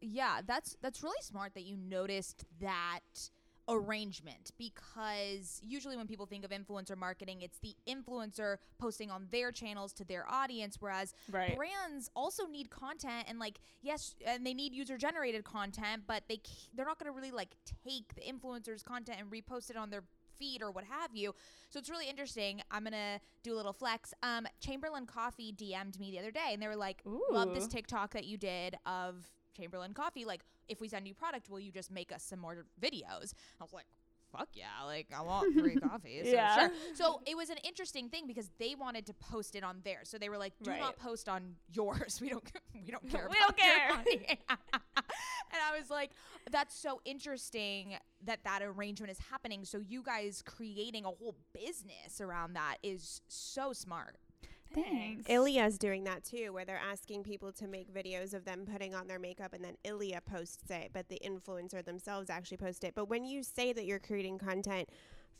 [0.00, 3.30] yeah that's that's really smart that you noticed that
[3.68, 9.52] arrangement because usually when people think of influencer marketing, it's the influencer posting on their
[9.52, 11.56] channels to their audience, whereas Right.
[11.56, 16.40] brands also need content and like yes, and they need user generated content, but they
[16.74, 20.02] they're not going to really like take the influencer's content and repost it on their
[20.38, 21.34] feed or what have you.
[21.70, 22.62] So it's really interesting.
[22.70, 24.12] I'm gonna do a little flex.
[24.22, 28.12] Um, Chamberlain Coffee DM'd me the other day, and they were like, "Love this TikTok
[28.12, 30.24] that you did of Chamberlain Coffee.
[30.24, 33.64] Like, if we send you product, will you just make us some more videos?" I
[33.64, 33.86] was like.
[34.36, 34.84] Fuck yeah!
[34.86, 36.20] Like I want free coffee.
[36.24, 36.54] So Yeah.
[36.54, 36.70] sure.
[36.94, 40.08] So it was an interesting thing because they wanted to post it on theirs.
[40.08, 40.80] So they were like, "Do Right.
[40.80, 42.18] not post on yours.
[42.20, 42.42] We don't.
[42.74, 43.28] We don't care.
[43.30, 46.12] We about don't care." money." and I was like,
[46.50, 49.64] "That's so interesting that that arrangement is happening.
[49.64, 54.16] So you guys creating a whole business around that is so smart."
[54.74, 55.28] Thanks.
[55.28, 59.06] Ilia's doing that too, where they're asking people to make videos of them putting on
[59.06, 62.94] their makeup and then Ilia posts it, but the influencer themselves actually post it.
[62.94, 64.88] But when you say that you're creating content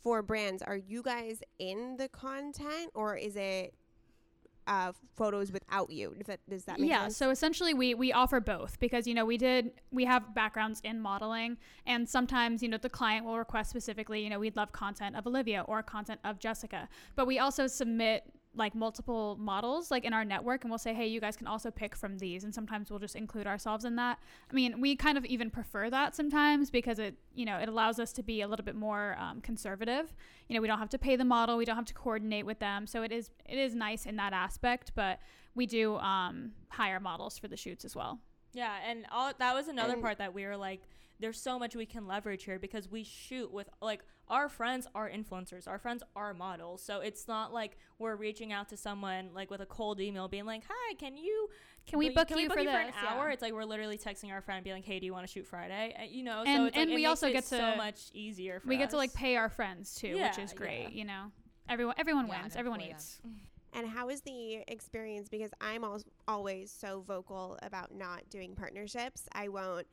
[0.03, 3.75] for brands, are you guys in the content or is it
[4.67, 6.15] uh, photos without you?
[6.17, 7.17] Does that, does that make yeah sense?
[7.17, 11.01] so essentially we we offer both because you know we did we have backgrounds in
[11.01, 11.57] modeling
[11.87, 15.27] and sometimes you know the client will request specifically you know we'd love content of
[15.27, 18.25] olivia or content of jessica but we also submit
[18.55, 21.71] like multiple models like in our network and we'll say hey you guys can also
[21.71, 24.19] pick from these and sometimes we'll just include ourselves in that.
[24.51, 27.99] I mean we kind of even prefer that sometimes because it you know it allows
[27.99, 30.13] us to be a little bit more um, conservative.
[30.49, 32.59] You know we don't have to pay the model we don't have to coordinate with
[32.59, 35.19] them so it is it is nice in that aspect but
[35.55, 38.19] we do um, hire models for the shoots as well.
[38.55, 40.83] Yeah, and all that was another And- part that we were like,
[41.21, 45.09] there's so much we can leverage here because we shoot with like our friends are
[45.09, 46.83] influencers, our friends are models.
[46.83, 50.47] So it's not like we're reaching out to someone like with a cold email being
[50.47, 51.49] like, "Hi, can you
[51.87, 53.33] Can we book can you we book for you for an hour?" Yeah.
[53.35, 55.33] It's like we're literally texting our friend and being like, "Hey, do you want to
[55.33, 57.33] shoot Friday?" Uh, you know, so And- it's like and it we makes also it
[57.35, 60.39] get so to- much easier for we get to like pay our friends too which
[60.39, 60.89] is great yeah.
[60.99, 61.31] you know
[61.69, 62.97] everyone everyone Yeah, wins everyone employ them.
[62.99, 63.21] eats
[63.75, 65.29] And how is the experience?
[65.31, 69.27] Because I'm al- always so vocal about not doing partnerships.
[69.33, 69.87] I won't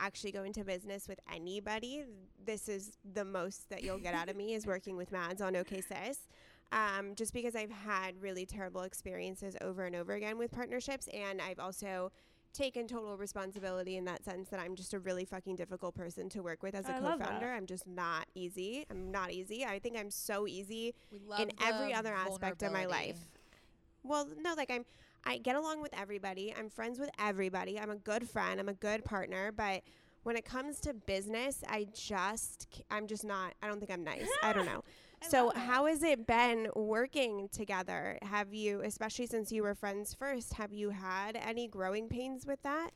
[0.00, 2.04] actually go into business with anybody.
[2.44, 5.56] This is the most that you'll get out of me is working with Mads on
[5.56, 6.28] OK Sis.
[6.70, 11.40] Um, just because I've had really terrible experiences over and over again with partnerships, and
[11.40, 12.12] I've also
[12.52, 16.42] taken total responsibility in that sense that I'm just a really fucking difficult person to
[16.42, 17.48] work with as a I co-founder.
[17.48, 18.84] I'm just not easy.
[18.90, 19.64] I'm not easy.
[19.64, 20.94] I think I'm so easy
[21.38, 23.18] In every other aspect of my life.
[24.02, 24.84] Well, no, like I'm
[25.24, 26.54] I get along with everybody.
[26.56, 27.78] I'm friends with everybody.
[27.78, 28.60] I'm a good friend.
[28.60, 29.82] I'm a good partner, but
[30.22, 34.28] when it comes to business, I just, I'm just not I don't think I'm nice.
[34.42, 34.84] I don't know.
[35.22, 38.18] so, how has it been working together?
[38.22, 42.62] Have you especially since you were friends first, have you had any growing pains with
[42.62, 42.90] that?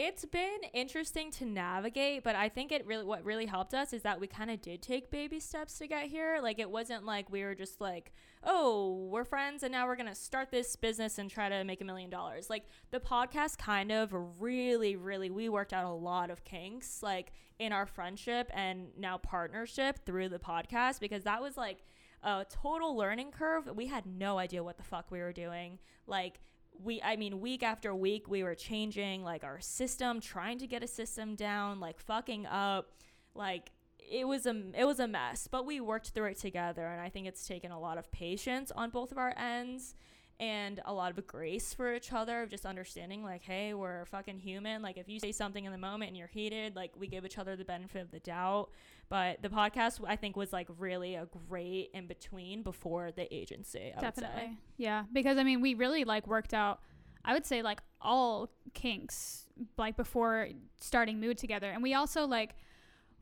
[0.00, 4.02] It's been interesting to navigate, but I think it really what really helped us is
[4.02, 6.38] that we kind of did take baby steps to get here.
[6.40, 8.12] Like it wasn't like we were just like,
[8.44, 11.80] "Oh, we're friends and now we're going to start this business and try to make
[11.80, 16.30] a million dollars." Like the podcast kind of really really we worked out a lot
[16.30, 21.56] of kinks like in our friendship and now partnership through the podcast because that was
[21.56, 21.78] like
[22.22, 23.68] a total learning curve.
[23.74, 25.80] We had no idea what the fuck we were doing.
[26.06, 26.38] Like
[26.82, 30.82] we I mean week after week we were changing like our system, trying to get
[30.82, 32.92] a system down, like fucking up,
[33.34, 37.00] like it was a it was a mess, but we worked through it together and
[37.00, 39.94] I think it's taken a lot of patience on both of our ends
[40.40, 44.38] and a lot of grace for each other of just understanding like hey we're fucking
[44.38, 44.82] human.
[44.82, 47.38] Like if you say something in the moment and you're heated like we give each
[47.38, 48.70] other the benefit of the doubt.
[49.08, 53.92] But the podcast i think was like really a great in between before the agency
[53.96, 54.22] I would say.
[54.22, 54.58] definitely.
[54.76, 55.04] Yeah.
[55.12, 56.80] Because i mean we really like worked out
[57.24, 60.48] i would say like all kinks like before
[60.80, 61.70] starting mood together.
[61.70, 62.54] And we also like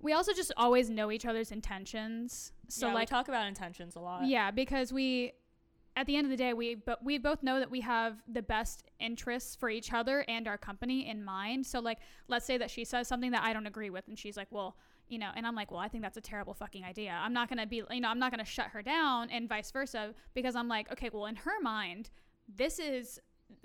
[0.01, 2.53] we also just always know each other's intentions.
[2.69, 4.27] So yeah, like we talk about intentions a lot.
[4.27, 5.33] Yeah because we
[5.97, 8.43] at the end of the day we but we both know that we have the
[8.43, 11.67] best interests for each other and our company in mind.
[11.67, 14.37] So like let's say that she says something that i don't agree with and she's
[14.37, 14.77] like well
[15.09, 17.19] you know and i'm like well i think that's a terrible fucking idea.
[17.21, 20.15] I'm not to be you know i'm not to shut her down and vice versa
[20.35, 22.11] because i'm like okay well in her mind
[22.55, 23.19] this is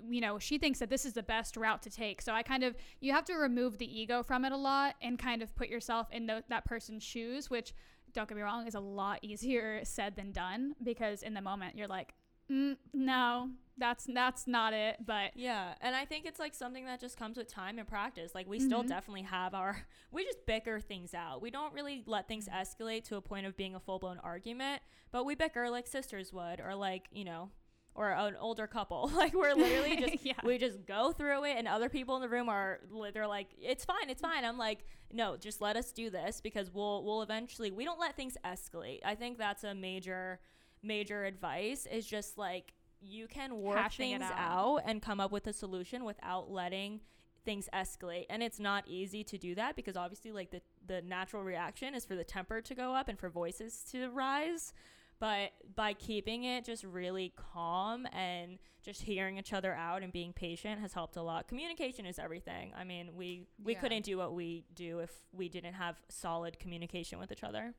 [0.08, 2.22] you know she thinks that this is the best route to take.
[2.22, 5.18] So i kind of you have to remove the ego from it a lot and
[5.18, 7.74] kind of put yourself in tho- that person's shoes which
[8.12, 11.76] don't get me wrong is a lot easier said than done because in the moment
[11.76, 12.14] you're like
[12.52, 17.00] mm, no that's that's not it but Yeah, and I think it's like something that
[17.00, 18.34] just comes with time and practice.
[18.34, 18.88] Like we still Mhm.
[18.88, 21.40] definitely have our we just bicker things out.
[21.40, 25.24] We don't really let things escalate to a point of being a full-blown argument, but
[25.24, 27.50] we bicker like sisters would or like, you know,
[27.94, 29.10] or an older couple.
[29.16, 30.34] like we're literally just Yeah.
[30.44, 32.80] we just go through it, and other people in the room are
[33.14, 36.70] they're like, "It's fine, it's fine." I'm like, "No, just let us do this because
[36.70, 40.40] we'll we'll eventually we don't let things escalate." I think that's a major
[40.82, 44.38] major advice is just like you can work Hashing things out.
[44.38, 47.00] out and come up with a solution without letting
[47.44, 48.26] things escalate.
[48.30, 52.04] And it's not easy to do that because obviously like the the natural reaction is
[52.04, 54.72] for the temper to go up and for voices to rise.
[55.18, 60.32] But by keeping it just really calm and just hearing each other out and being
[60.32, 61.46] patient has helped a lot.
[61.46, 62.72] Communication is everything.
[62.76, 63.80] I mean we we Yeah.
[63.80, 67.74] couldn't do what we do if we didn't have solid communication with each other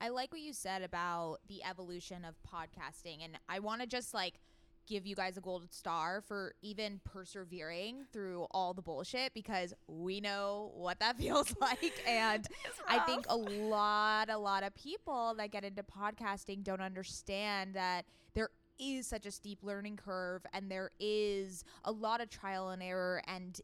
[0.00, 4.14] I like what you said about the evolution of podcasting, and I want to just
[4.14, 4.40] like
[4.86, 10.20] give you guys a gold star for even persevering through all the bullshit because we
[10.20, 12.46] know what that feels like, and
[12.88, 18.04] I think a lot, a lot of people that get into podcasting don't understand that
[18.34, 22.82] there is such a steep learning curve, and there is a lot of trial and
[22.82, 23.60] error and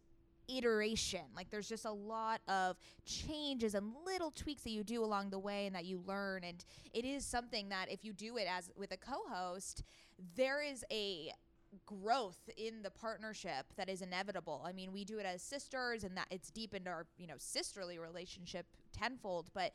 [0.56, 1.22] iteration.
[1.34, 5.38] Like there's just a lot of changes and little tweaks that you do along the
[5.38, 8.70] way and that you learn and it is something that if you do it as
[8.76, 9.82] with a co-host,
[10.36, 11.32] there is a
[11.86, 14.62] growth in the partnership that is inevitable.
[14.66, 17.98] I mean, we do it as sisters and that it's deepened our, you know, sisterly
[17.98, 19.72] relationship tenfold, but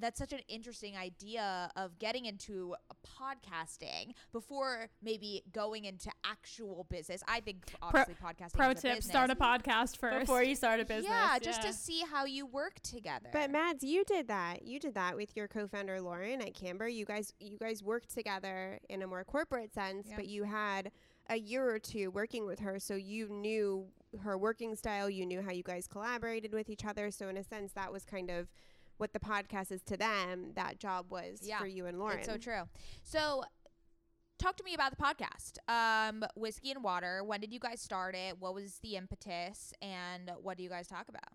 [0.00, 2.74] that's such an interesting idea of getting into
[3.06, 7.22] podcasting before maybe going into actual business.
[7.28, 9.06] I think obviously podcasting Pro is a tip: business.
[9.06, 10.20] start a podcast first.
[10.20, 13.28] before you start a business Yeah, just to see how you work together.
[13.32, 14.62] But Mads, you did that.
[14.64, 16.88] You did that with your co-founder Lauren at Camber.
[16.88, 20.16] You guys, you guys worked together in a more corporate sense, Yeah.
[20.16, 20.90] but you had
[21.28, 23.88] a year or two working with her, so you knew
[24.22, 25.10] her working style.
[25.10, 27.10] You knew how you guys collaborated with each other.
[27.10, 28.48] So in a sense, that was kind of
[28.98, 30.52] what the podcast is to them.
[30.54, 32.18] That job was Yeah, for you and Lauren.
[32.18, 32.62] It's so true.
[33.02, 33.44] So,
[34.38, 35.58] talk to me about the podcast.
[35.68, 37.22] Um, Whiskey and Water.
[37.24, 38.38] When did you guys start it?
[38.38, 39.72] What was the impetus?
[39.82, 41.32] And what do you guys talk about?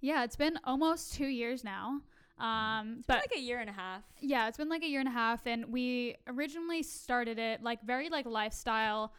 [0.00, 2.00] yeah, it's been almost two years now.
[2.38, 4.88] Um, it's but been like a year and a half yeah, it's been like a
[4.88, 9.12] year and a half, and we originally started it like very like lifestyle.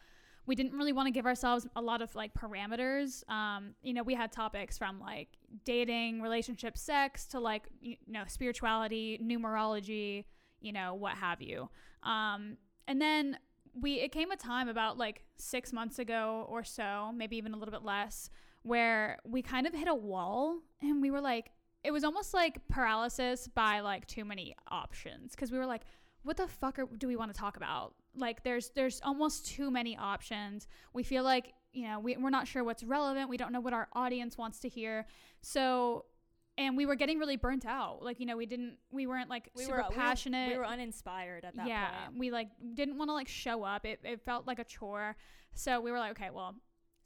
[0.46, 3.28] We didn't really want to give ourselves a lot of like parameters.
[3.30, 5.28] Um, you know, we had topics from like
[5.64, 10.24] dating, relationship, sex to like you know spirituality, numerology,
[10.60, 11.68] you know, what have you.
[12.02, 13.38] Um, and then
[13.80, 17.56] we it came a time about like six months ago or so, maybe even a
[17.56, 18.30] little bit less,
[18.62, 21.50] where we kind of hit a wall, and we were like,
[21.82, 25.82] it was almost like paralysis by like too many options because we were like
[26.24, 29.70] what the fuck are, do we want to talk about like there's there's almost too
[29.70, 30.66] many options.
[30.92, 33.28] We feel like you know we, we're not sure what's relevant.
[33.28, 35.06] We don't know what our audience wants to hear.
[35.40, 36.04] So
[36.56, 38.02] and we were getting really burnt out.
[38.02, 40.50] Like you know we didn't we weren't like we super were we were- passionate.
[40.52, 42.18] we were, uninspired at that yeah point.
[42.18, 43.84] we like didn't want to like show up.
[43.84, 45.16] It, it felt like a chore.
[45.54, 46.54] So we were like okay well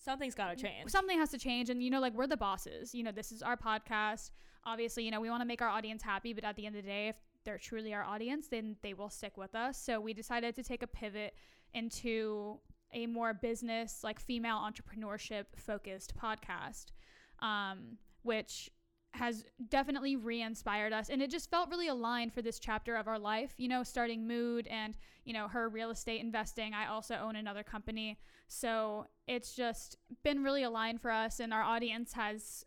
[0.01, 0.91] something's got to change.
[0.91, 1.71] something has to change.
[1.71, 2.95] And you know like we're the bosses.
[2.95, 4.31] You know this is our podcast.
[4.65, 6.35] Obviously you know we want to make our audience happy.
[6.35, 7.17] But at the end of the day if
[7.49, 9.83] they're truly our audience then they will stick with us.
[9.83, 11.33] So we decided to take a pivot
[11.73, 12.59] into
[12.93, 16.93] a more business like female entrepreneurship focused podcast
[17.41, 18.71] um, which
[19.15, 21.09] has definitely re-inspired us.
[21.09, 24.29] And it just felt really aligned for this chapter of our life you know starting
[24.29, 26.75] mood and you know her real estate investing.
[26.75, 28.19] I also own another company.
[28.49, 32.67] So it's just been really aligned for us and our audience has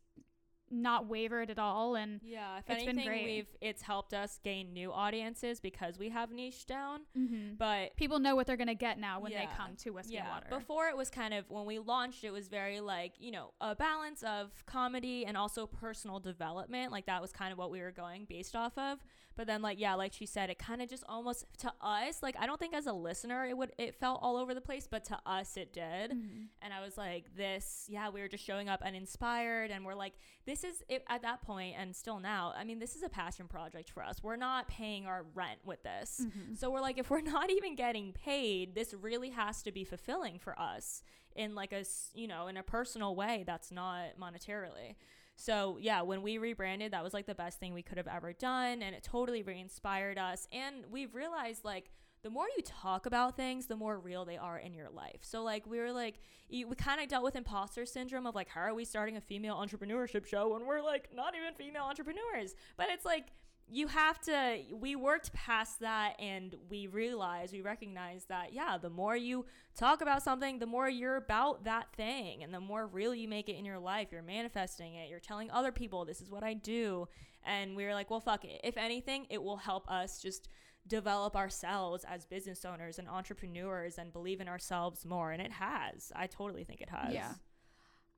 [0.71, 3.25] not wavered at all and yeah if It's been anything great.
[3.25, 7.55] we've it's helped us gain new audiences because we have niche down mm-hmm.
[7.57, 9.45] but people know what they're going to get now when Yeah.
[9.45, 12.31] they come to whiskey and water Before it was kind of when we launched, it
[12.31, 16.91] was very like you know a balance of comedy and also personal development.
[16.91, 18.99] Like that was kind of what we were going based off of.
[19.35, 22.35] But then like yeah, like she said, it kind of just almost to us like
[22.39, 25.03] I don't think as a listener it would it felt all over the place, but
[25.05, 26.11] to us it did.
[26.11, 26.47] Mhm.
[26.61, 30.13] And I was like, this yeah, we were just showing up uninspired, and we're like,
[30.45, 32.53] this is it, at that point and still now.
[32.55, 34.21] I mean, this is a passion project for us.
[34.21, 36.21] We're not paying our rent with this.
[36.25, 36.57] Mhm.
[36.57, 40.39] So we're like, if we're not even getting paid, this really has to be fulfilling
[40.39, 41.03] for us
[41.35, 44.95] in like a, you know, in a personal way that's not monetarily.
[45.35, 48.33] So yeah, when we rebranded, that was like the best thing we could have ever
[48.33, 48.81] done.
[48.81, 50.47] And it totally re-inspired us.
[50.51, 51.89] And we've realized like,
[52.23, 55.21] the more you talk about things, the more real they are in your life.
[55.21, 56.19] So like we were like,
[56.51, 59.55] we kind of dealt with imposter syndrome of like, how are we starting a female
[59.55, 62.53] entrepreneurship show when we're like not even female entrepreneurs?
[62.77, 63.29] But it's like
[63.67, 68.89] you have to we worked past that and we realized we recognized that yeah the
[68.89, 69.45] more you
[69.75, 73.47] talk about something the more you're about that thing and the more real you make
[73.47, 76.53] it in your life you're manifesting it you're telling other people this is what i
[76.53, 77.07] do
[77.45, 80.49] and we were like well fuck it if anything it will help us just
[80.87, 85.31] develop ourselves as business owners and entrepreneurs and believe in ourselves more.
[85.31, 86.11] And it has.
[86.15, 87.13] I totally think it has.
[87.13, 87.33] Yeah.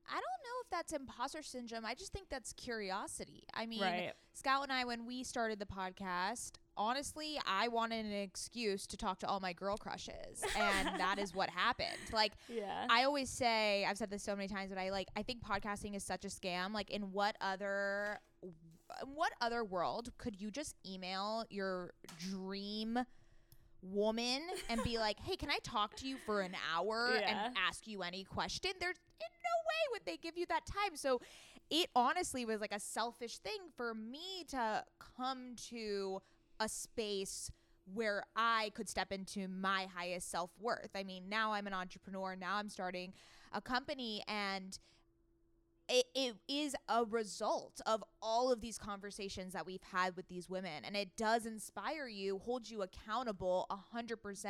[0.08, 1.84] I don't know if that's imposter syndrome.
[1.84, 3.44] I just think that's curiosity.
[3.54, 4.12] I mean, Right.
[4.34, 9.20] Scout and I, when we started the podcast, honestly, I wanted an excuse to talk
[9.20, 11.88] to all my girl crushes, and that is what happened.
[12.12, 12.86] Like, Yeah.
[12.90, 15.94] I always say, I've said this so many times, but I like, I think podcasting
[15.96, 16.72] is such a scam.
[16.74, 18.52] Like, in what other, in
[19.14, 22.98] what other world could you just email your dream?
[23.86, 24.40] woman
[24.70, 27.46] and be like, "Hey, can I talk to you for an hour Yeah.
[27.48, 30.96] and ask you any question?" There's in no way would they give you that time.
[30.96, 31.20] So
[31.70, 34.84] it honestly was like a selfish thing for me to
[35.16, 36.20] come to
[36.60, 37.50] a space
[37.92, 40.90] where I could step into my highest self-worth.
[40.94, 43.12] I mean, now I'm an entrepreneur, now I'm starting
[43.52, 44.78] a company and
[45.88, 50.48] it, it is a result of all of these conversations that we've had with these
[50.48, 54.46] women and it does inspire you hold you accountable 100%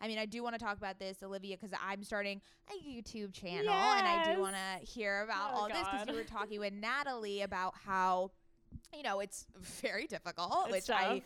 [0.00, 3.32] i mean i do want to talk about this olivia because i'm starting a youtube
[3.32, 6.10] channel and i do want to hear about Oh, all this because God.
[6.10, 8.30] you were talking with natalie about how
[8.94, 9.46] you know it's
[9.82, 11.22] very difficult It's which i.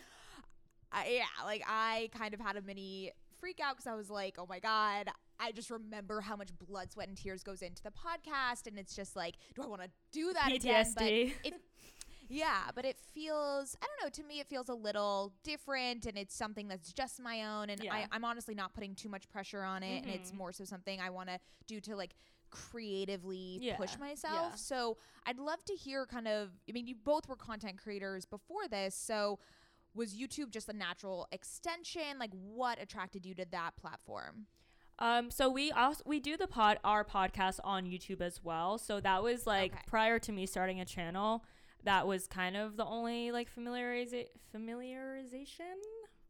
[0.93, 4.35] I, yeah, like I kind of had a mini freak out because I was like,
[4.37, 5.07] oh my God,
[5.41, 8.67] I just remember how much blood, sweat, and tears goes into the podcast.
[8.67, 10.93] And it's just like, do I want to do that again?
[10.95, 11.33] But PTSD.
[11.43, 11.53] it,
[12.29, 16.17] yeah, but it feels, I don't know, to me, it feels a little different and
[16.17, 17.69] it's something that's just my own.
[17.71, 18.05] And I, Yeah.
[18.11, 20.03] I'm honestly not putting too much pressure on it.
[20.03, 20.35] And it's Mhm.
[20.37, 22.13] more so something I want to do to like
[22.51, 24.51] creatively Yeah, push myself.
[24.51, 24.55] yeah.
[24.55, 28.67] So I'd love to hear kind of, I mean, you both were content creators before
[28.69, 28.95] this.
[28.95, 29.39] So
[29.93, 32.17] was YouTube just a natural extension?
[32.19, 34.47] Like, what attracted you to that platform?
[35.01, 38.77] Um, so we also we do the pod our podcast on YouTube as well.
[38.77, 39.81] So that was like Okay.
[39.87, 41.43] prior to me starting a channel.
[41.83, 45.75] That was kind of the only like familiariza- familiarization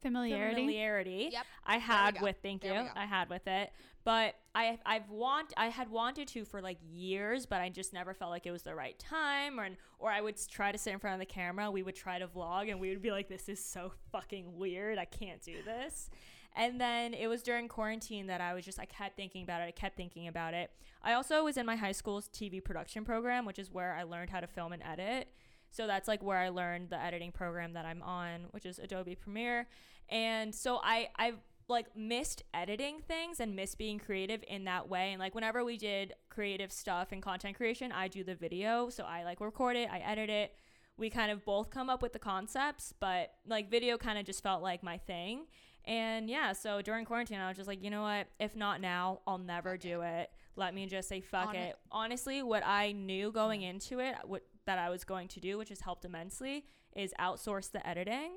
[0.00, 0.54] Familiarity.
[0.62, 1.46] familiarity Yep.
[1.64, 2.88] I had with thank There you.
[2.96, 3.70] I had with it
[4.04, 8.12] but I I've want I had wanted to for like years but I just never
[8.14, 9.68] felt like it was the right time or
[10.00, 12.26] or I would try to sit in front of the camera we would try to
[12.26, 16.10] vlog and we would be like this is so fucking weird I can't do this
[16.56, 19.64] and then it was during quarantine that I was just I kept thinking about it
[19.64, 20.70] I kept thinking about it
[21.02, 24.30] I also was in my high school's TV production program which is where I learned
[24.30, 25.28] how to film and edit
[25.72, 29.14] so that's like where I learned the editing program that I'm on, which is Adobe
[29.14, 29.66] Premiere.
[30.08, 35.12] And so I I've like missed editing things and missed being creative in that way.
[35.12, 38.90] And like whenever we did creative stuff and content creation, I do the video.
[38.90, 40.54] So I like record it, I edit it.
[40.98, 44.42] We kind of both come up with the concepts, but like video kind of just
[44.42, 45.46] felt like my thing.
[45.84, 48.28] And yeah, so during quarantine, I was just like, you know what?
[48.38, 50.30] If not now, I'll never do it.
[50.54, 51.76] Let me just say fuck On it.
[51.90, 55.70] Honestly, what I knew going into it, what that I was going to do, which
[55.70, 56.64] has helped immensely,
[56.94, 58.32] is outsource the editing.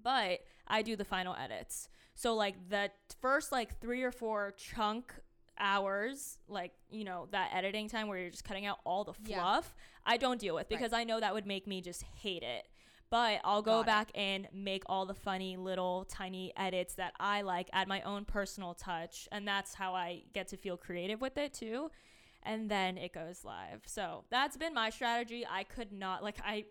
[0.00, 1.88] But I do the final edits.
[2.14, 2.90] So like the
[3.20, 5.14] first like three or four chunk
[5.58, 9.38] hours, like you know that editing time where you're just cutting out all the Yeah.
[9.40, 10.78] fluff, I don't deal with Right.
[10.78, 12.68] because I know that would make me just hate it.
[13.10, 13.86] But I'll go Got it.
[13.86, 18.24] back and make all the funny little tiny edits that I like, add my own
[18.26, 21.90] personal touch, and that's how I get to feel creative with it too.
[22.42, 23.82] And then it goes live.
[23.86, 25.46] So that's been my strategy.
[25.50, 26.64] I could not like I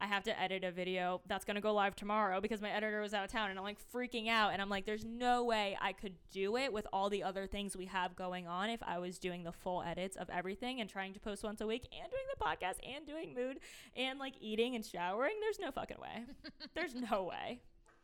[0.00, 3.12] I have to edit a video that's gonna go live tomorrow because my editor was
[3.12, 5.92] out of town and I'm like freaking out and I'm like, there's no way I
[5.92, 9.18] could do it with all the other things we have going on if I was
[9.18, 12.22] doing the full edits of everything and trying to post once a week and doing
[12.32, 13.60] the podcast and doing mood
[13.96, 15.34] and like eating and showering.
[15.40, 16.24] There's no fucking way.
[16.74, 17.60] There's no way.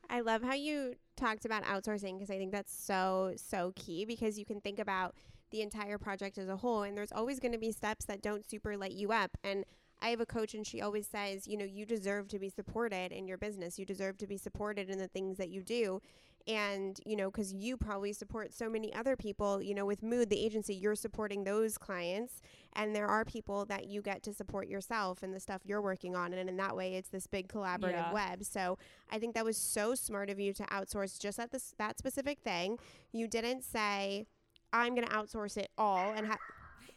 [0.08, 4.38] I love how you talked about outsourcing because I think that's so, so key because
[4.38, 5.14] you can think about
[5.50, 8.48] the entire project as a whole and there's always going to be steps that don't
[8.48, 9.36] super light you up.
[9.42, 9.64] And
[10.02, 13.12] I have a coach and she always says, you know, you deserve to be supported
[13.12, 13.78] in your business.
[13.78, 16.00] You deserve to be supported in the things that you do.
[16.48, 20.30] And, you know, because you probably support so many other people, you know, with Mood,
[20.30, 22.40] the agency, you're supporting those clients.
[22.74, 26.14] And there are people that you get to support yourself and the stuff you're working
[26.14, 26.32] on.
[26.32, 28.12] And in that way, it's this big collaborative Yeah.
[28.12, 28.44] web.
[28.44, 28.78] So
[29.10, 32.38] I think that was so smart of you to outsource just at this that specific
[32.38, 32.78] thing.
[33.12, 34.26] You didn't say,
[34.72, 36.12] I'm going to outsource it all.
[36.12, 36.38] And ha-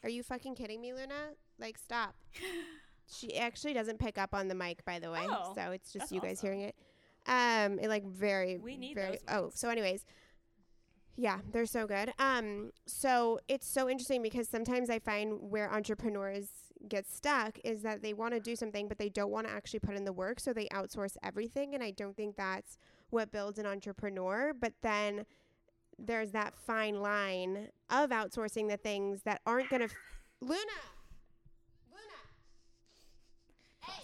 [0.04, 1.32] are you fucking kidding me, Luna?
[1.58, 2.14] Like, stop.
[3.12, 5.26] She actually doesn't pick up on the mic, by the way.
[5.28, 6.48] Oh, so it's just you guys awesome.
[6.48, 6.76] hearing it.
[7.28, 9.12] Um, it like very, We need very.
[9.12, 10.06] those Oh, so anyways,
[11.16, 12.14] yeah, they're so good.
[12.18, 16.48] Um, so it's so interesting because sometimes I find where entrepreneurs
[16.88, 19.80] get stuck is that they want to do something, but they don't want to actually
[19.80, 21.76] put in the work, so they outsource everything.
[21.76, 22.78] And I don't think that's
[23.10, 24.54] what builds an entrepreneur.
[24.58, 25.26] But then
[25.98, 29.86] there's that fine line of outsourcing the things that aren't gonna.
[29.86, 29.96] F-
[30.42, 30.72] Luna, Luna.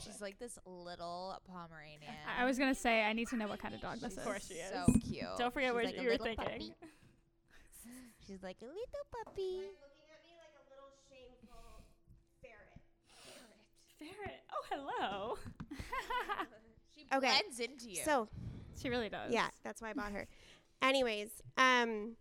[0.03, 2.13] She's like this little Pomeranian.
[2.37, 4.11] I, I was gonna say I need to know what kind of dog this She's
[4.13, 4.17] is.
[4.17, 4.69] Of course she is.
[4.71, 5.23] So cute.
[5.37, 6.73] Don't forget She's what like you were thinking.
[8.27, 9.61] She's like a little puppy.
[9.61, 11.83] looking like a little shameful
[12.41, 12.81] ferret.
[13.99, 14.41] Ferret.
[14.51, 15.37] Oh, hello.
[16.97, 18.01] She Okay, blends into you.
[18.05, 18.29] So
[18.81, 19.31] She really does.
[19.33, 20.27] Yeah, that's why I bought her.
[20.81, 22.15] Anyways, um,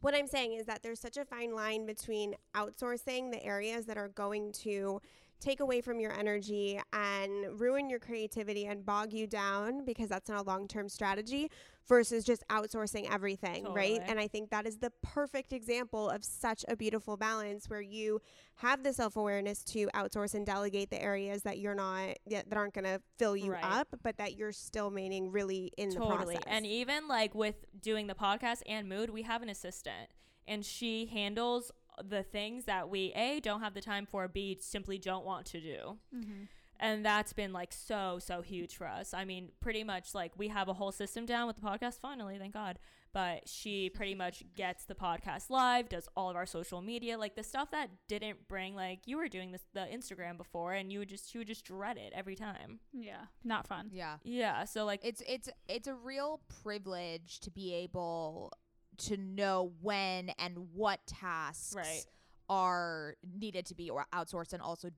[0.00, 3.98] what I'm saying is that there's such a fine line between outsourcing the areas that
[3.98, 5.00] are going to
[5.40, 10.28] take away from your energy and ruin your creativity and bog you down because that's
[10.28, 11.50] not a long-term strategy
[11.86, 14.02] versus just outsourcing everything, right?
[14.06, 18.20] And I think that is the perfect example of such a beautiful balance where you
[18.56, 22.84] have the self-awareness to outsource and delegate the areas that you're not that aren't going
[22.84, 23.64] to fill you Right.
[23.64, 26.34] up, but that you're still remaining really in the totally.
[26.36, 26.42] process.
[26.46, 30.10] And even like with doing the podcast and mood, we have an assistant
[30.46, 31.70] and she handles
[32.06, 35.60] the things that we A don't have the time for, B simply don't want to
[35.60, 35.98] do.
[36.14, 36.44] Mm-hmm.
[36.80, 39.12] And that's been like so, so huge for us.
[39.12, 42.38] I mean, pretty much like we have a whole system down with the podcast finally,
[42.38, 42.78] thank God.
[43.12, 47.34] But she pretty much gets the podcast live, does all of our social media, like
[47.34, 51.00] the stuff that didn't bring like you were doing this the Instagram before and you
[51.00, 52.78] would just she would just dread it every time.
[52.92, 53.24] Yeah.
[53.42, 53.90] Not fun.
[53.92, 54.18] yeah.
[54.22, 54.64] Yeah.
[54.64, 58.52] So like it's it's it's a real privilege to be able
[58.98, 62.04] to know when and what tasks Right.
[62.48, 64.90] are needed to be or outsourced and also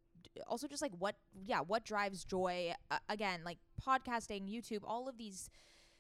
[0.47, 2.73] also just like what yeah what drives joy.
[2.91, 5.49] Uh, again like podcasting youtube all of these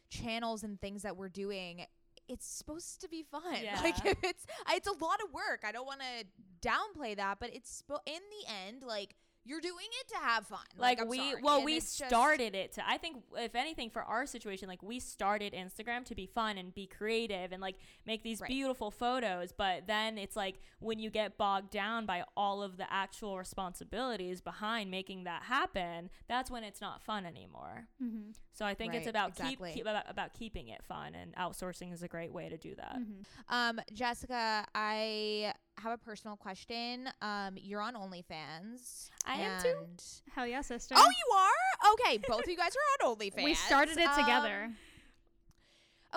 [0.09, 1.85] channels and things that we're doing
[2.29, 3.43] it's supposed to be fun.
[3.83, 5.65] Like it's it's a lot of work.
[5.67, 10.09] I don't want to downplay that but it's in the end like you're doing it
[10.09, 11.43] to have fun like, I'm we sorry.
[11.43, 14.69] well And we it's just- started it to i think if anything for our situation
[14.69, 17.77] like we started instagram to be fun and be creative and like
[18.07, 18.49] make these Right.
[18.49, 22.91] beautiful photos but then it's like when you get bogged down by all of the
[22.93, 28.31] actual responsibilities behind making that happen that's when it's not fun anymore Mm-hmm.
[28.53, 29.71] so i think it's about exactly.
[29.71, 32.75] keep, keep about, about keeping it fun and outsourcing is a great way to do
[32.77, 33.23] that Mm-hmm.
[33.55, 37.09] Um, Jessica, I have a personal question.
[37.23, 39.09] Um, you're on OnlyFans.
[39.27, 39.75] I am too.
[40.35, 40.95] Hell yeah, sister.
[40.99, 41.93] Oh, you are?
[41.95, 43.45] Okay, both of you guys are on OnlyFans.
[43.45, 44.71] we started it Um, together.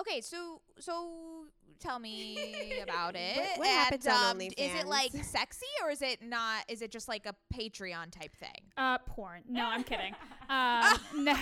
[0.00, 1.44] Okay, so so
[1.78, 3.36] tell me about it.
[3.36, 6.64] What- what and, happens on um, Is it like sexy or is it not?
[6.68, 8.50] Is it just like a Patreon type thing?
[8.76, 9.42] Uh, porn.
[9.48, 10.14] No, I'm kidding.
[10.48, 11.34] Uh, no,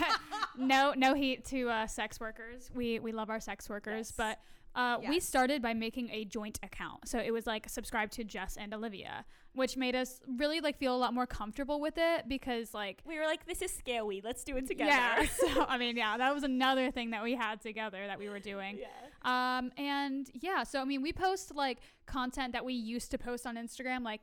[0.59, 2.70] no, no heat to uh, sex workers.
[2.75, 4.12] We we love our sex workers, Yes.
[4.16, 4.39] but
[4.75, 7.09] uh, we started by making a joint account.
[7.09, 10.95] So it was like subscribe to Jess and Olivia, which made us really like feel
[10.95, 14.45] a lot more comfortable with it because like we were like this is scary let's
[14.45, 15.27] do it together yeah.
[15.55, 18.41] So I mean, yeah, that was another thing that we had together that we were
[18.41, 18.79] doing.
[18.79, 23.18] yeah Um, and yeah, so I mean, we post like content that we used to
[23.18, 24.23] post on Instagram, like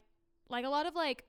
[0.50, 1.26] like a lot of like,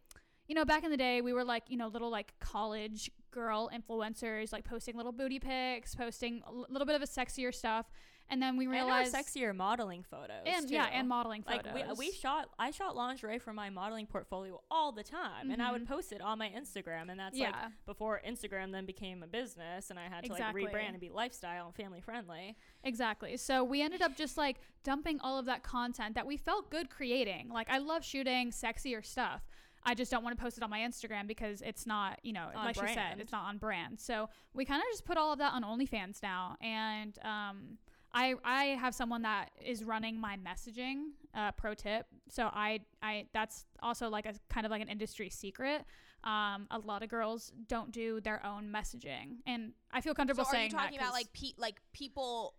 [0.49, 3.71] you know, back in the day, we were like, you know, little like college girl
[3.73, 7.87] influencers, like posting little booty pics, posting a little bit of a sexier stuff,
[8.31, 11.99] and then we realized, and sexier modeling photos and yeah, and modeling like photos.
[11.99, 15.71] we, we shot i shot lingerie for my modeling portfolio all the time and i
[15.73, 15.89] would Mhm.
[15.89, 17.55] post it on my instagram and that's yeah, like
[17.87, 20.65] before instagram then became a business and i had to Exactly.
[20.65, 23.37] like rebrand and be lifestyle and family friendly Exactly.
[23.37, 26.89] So we ended up just like dumping all of that content that we felt good
[26.89, 27.51] creating.
[27.51, 29.43] Like I love shooting sexier stuff.
[29.85, 32.49] I just don't want to post it on my Instagram because it's not, you know,
[32.55, 34.01] On like she said, it's not on brand.
[34.01, 36.57] So we kind of just put all of that on OnlyFans now.
[36.63, 37.79] And um,
[38.13, 41.11] I I have someone that is running my messaging.
[41.35, 42.07] Uh, pro tip.
[42.29, 45.85] So I I that's also like a kind of like an industry secret.
[46.25, 50.51] Um, a lot of girls don't do their own messaging, and I feel comfortable So
[50.51, 52.55] comfortable are you talking that about 'cause- like pe- like people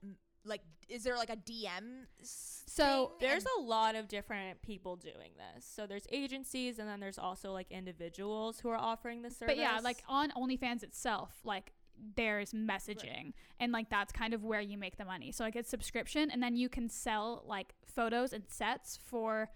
[0.46, 2.08] like is there like a DM?
[2.24, 2.84] So
[3.20, 3.30] thing?
[3.30, 7.20] there's And- a lot of different people doing this so there's agencies and then there's
[7.20, 11.74] also like individuals who are offering the service But yeah, like on OnlyFans itself, like
[12.16, 15.32] there's messaging and like that's kind of where you make the money.
[15.32, 19.50] So like it's subscription and then you can sell like photos and sets for,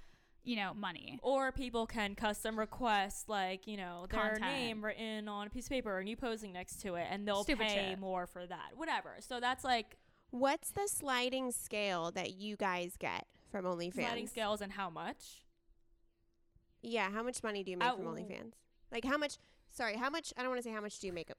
[0.43, 1.17] you know, money.
[1.23, 4.41] or people can custom request like you know their Content.
[4.41, 7.43] name written on a piece of paper and you posing next to it and they'll
[7.43, 7.99] Stupid pay shit.
[7.99, 9.97] more for that whatever so that's like
[10.31, 13.93] What's the sliding scale that you guys get from OnlyFans?
[13.93, 15.43] sliding scales and how much
[16.81, 18.11] Yeah, how much money do you make from Ow.
[18.11, 18.53] OnlyFans?
[18.91, 19.37] Like how much?
[19.71, 20.33] Sorry, how much?
[20.37, 21.33] I don't want to say how much do you make a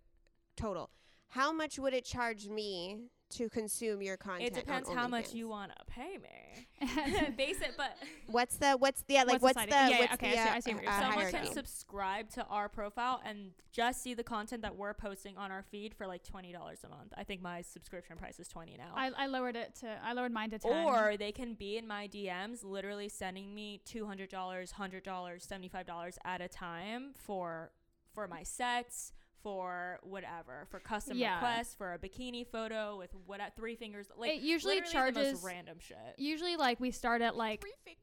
[0.57, 0.91] total.
[1.29, 4.47] How much would it charge me to consume your content?
[4.47, 6.69] it depends on how much you want to pay me
[7.37, 7.97] base it but
[8.29, 10.45] What's the what's the yeah, like what's, sliding- the yeah, yeah, what's okay, the I
[10.45, 11.39] see- uh, I see what you're uh, someone hierarchy?
[11.39, 15.65] can subscribe to our profile and just see the content that we're posting on our
[15.65, 19.11] feed for like $20 a month i think my subscription price is 20 now I,
[19.19, 20.73] I lowered it to I lowered mine to 10.
[20.87, 25.43] or they can be in my DMs, literally sending me two hundred dollars, hundred dollars,
[25.45, 27.73] seventy five dollars at a time for
[28.15, 29.13] for my sets,
[29.47, 31.35] for whatever, for custom Yeah.
[31.35, 34.09] requests, for a bikini photo with what at three fingers.
[34.17, 36.15] Like It usually literally the most charges- random shit.
[36.19, 38.03] Usually, like we start at like Three fingers.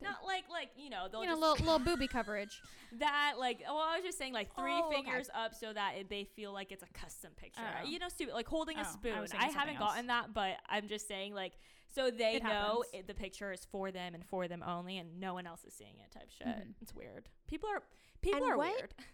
[0.00, 2.60] Not like like you know they'll you know just little little booby coverage.
[2.98, 4.96] that like well I was just saying like three Oh, okay.
[4.96, 7.62] fingers up so that it, they feel like it's a custom picture.
[7.62, 7.86] Oh.
[7.88, 9.20] You know, stupid like holding Oh, a I spoon.
[9.20, 9.92] was I, haven't else.
[9.92, 11.52] gotten that, but I'm just saying like
[11.94, 15.20] so they It know it, the picture is for them and for them only, and
[15.20, 16.10] no one else is seeing it.
[16.10, 16.48] Type shit.
[16.48, 16.74] Mhm.
[16.82, 17.28] It's weird.
[17.46, 17.82] People are
[18.20, 18.94] people And are what- weird.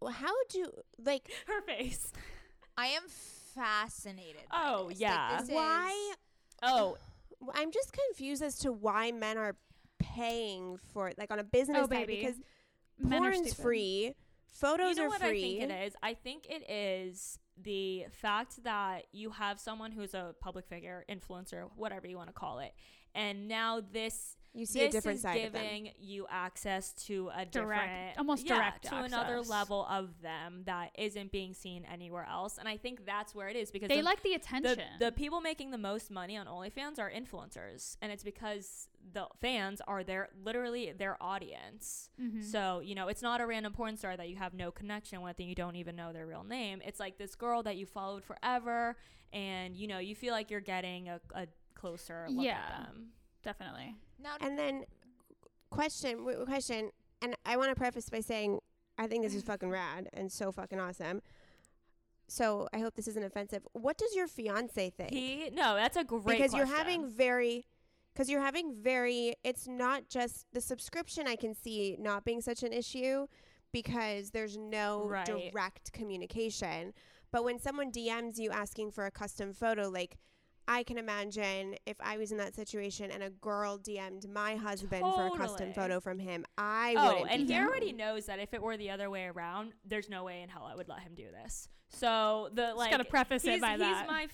[0.00, 0.72] Well, how would you
[1.04, 1.28] like?
[1.46, 2.12] Her face.
[2.76, 3.02] I am
[3.54, 4.42] fascinated.
[4.50, 5.00] by Oh, this.
[5.00, 5.40] Yeah.
[5.40, 5.88] this Why?
[6.10, 6.16] is-
[6.62, 6.96] Oh,
[7.54, 9.54] I'm just confused as to why men are
[10.00, 12.16] paying for it, like on a business Oh, side, baby.
[12.16, 12.36] because
[12.98, 13.62] Men are porn's stupid.
[13.62, 14.14] free,
[14.52, 15.28] photos you know are what free.
[15.56, 15.96] I think it is?
[16.02, 21.68] I think it is the fact that you have someone who's a public figure, influencer,
[21.76, 22.72] whatever you want to call it,
[23.14, 25.62] and now this You see this a different is side of them.
[25.62, 30.62] giving you access to a Direct- different, almost yeah, direct to another level of them
[30.64, 32.58] that isn't being seen anywhere else.
[32.58, 34.84] And I think that's where it is because They the, like the the, attention.
[34.98, 39.80] the people making the most money on OnlyFans are influencers, and it's because the fans
[39.86, 42.10] are their literally their audience.
[42.20, 42.42] Mhm.
[42.42, 45.38] So, you know, it's not a random porn star that you have no connection with
[45.38, 46.82] and you don't even know their real name.
[46.84, 48.96] It's like this girl that you followed forever
[49.32, 52.58] and, you know, you feel like you're getting a, a closer look Yeah.
[52.58, 53.08] at them.
[53.42, 53.94] Definitely.
[54.22, 54.84] Now, And then,
[55.70, 56.90] question, w- question,
[57.22, 58.60] and I want to preface by saying
[58.98, 61.20] I think this is fucking rad and so fucking awesome.
[62.26, 63.66] So I hope this isn't offensive.
[63.72, 65.10] What does your fiance think?
[65.10, 67.64] He, no, that's a great because you're having very
[68.12, 72.64] because you're having very it's not just the subscription i can see not being such
[72.64, 73.26] an issue
[73.70, 75.24] because there's no Right.
[75.52, 76.92] direct communication
[77.30, 80.16] but when someone dms you asking for a custom photo like
[80.68, 85.02] i can imagine if i was in that situation and a girl dm'd my husband
[85.02, 87.66] for a custom photo from him i Oh, wouldn't and be he down.
[87.68, 90.68] already knows that if it were the other way around, there's no way in hell
[90.70, 91.68] I would let him do this.
[91.88, 94.28] So the like gotta preface it he's, by he's my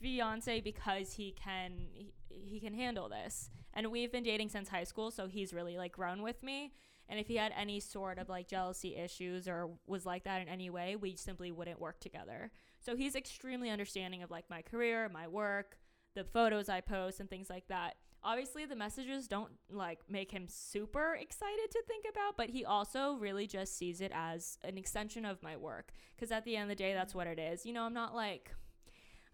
[0.00, 4.84] fiance because he can he, he can handle this, and we've been dating since high
[4.84, 6.72] school, so he's really like grown with me.
[7.08, 10.48] And if he had any sort of like jealousy issues or was like that in
[10.48, 12.50] any way, we simply wouldn't work together.
[12.86, 15.76] So he's extremely understanding of like my career, my work,
[16.14, 17.96] the photos I post, and things like that.
[18.22, 23.14] Obviously, the messages don't like make him super excited to think about, but he also
[23.14, 25.90] really just sees it as an extension of my work.
[26.14, 27.18] Because at the end of the day, that's mm-hmm.
[27.18, 27.66] what it is.
[27.66, 28.52] You know, I'm not like.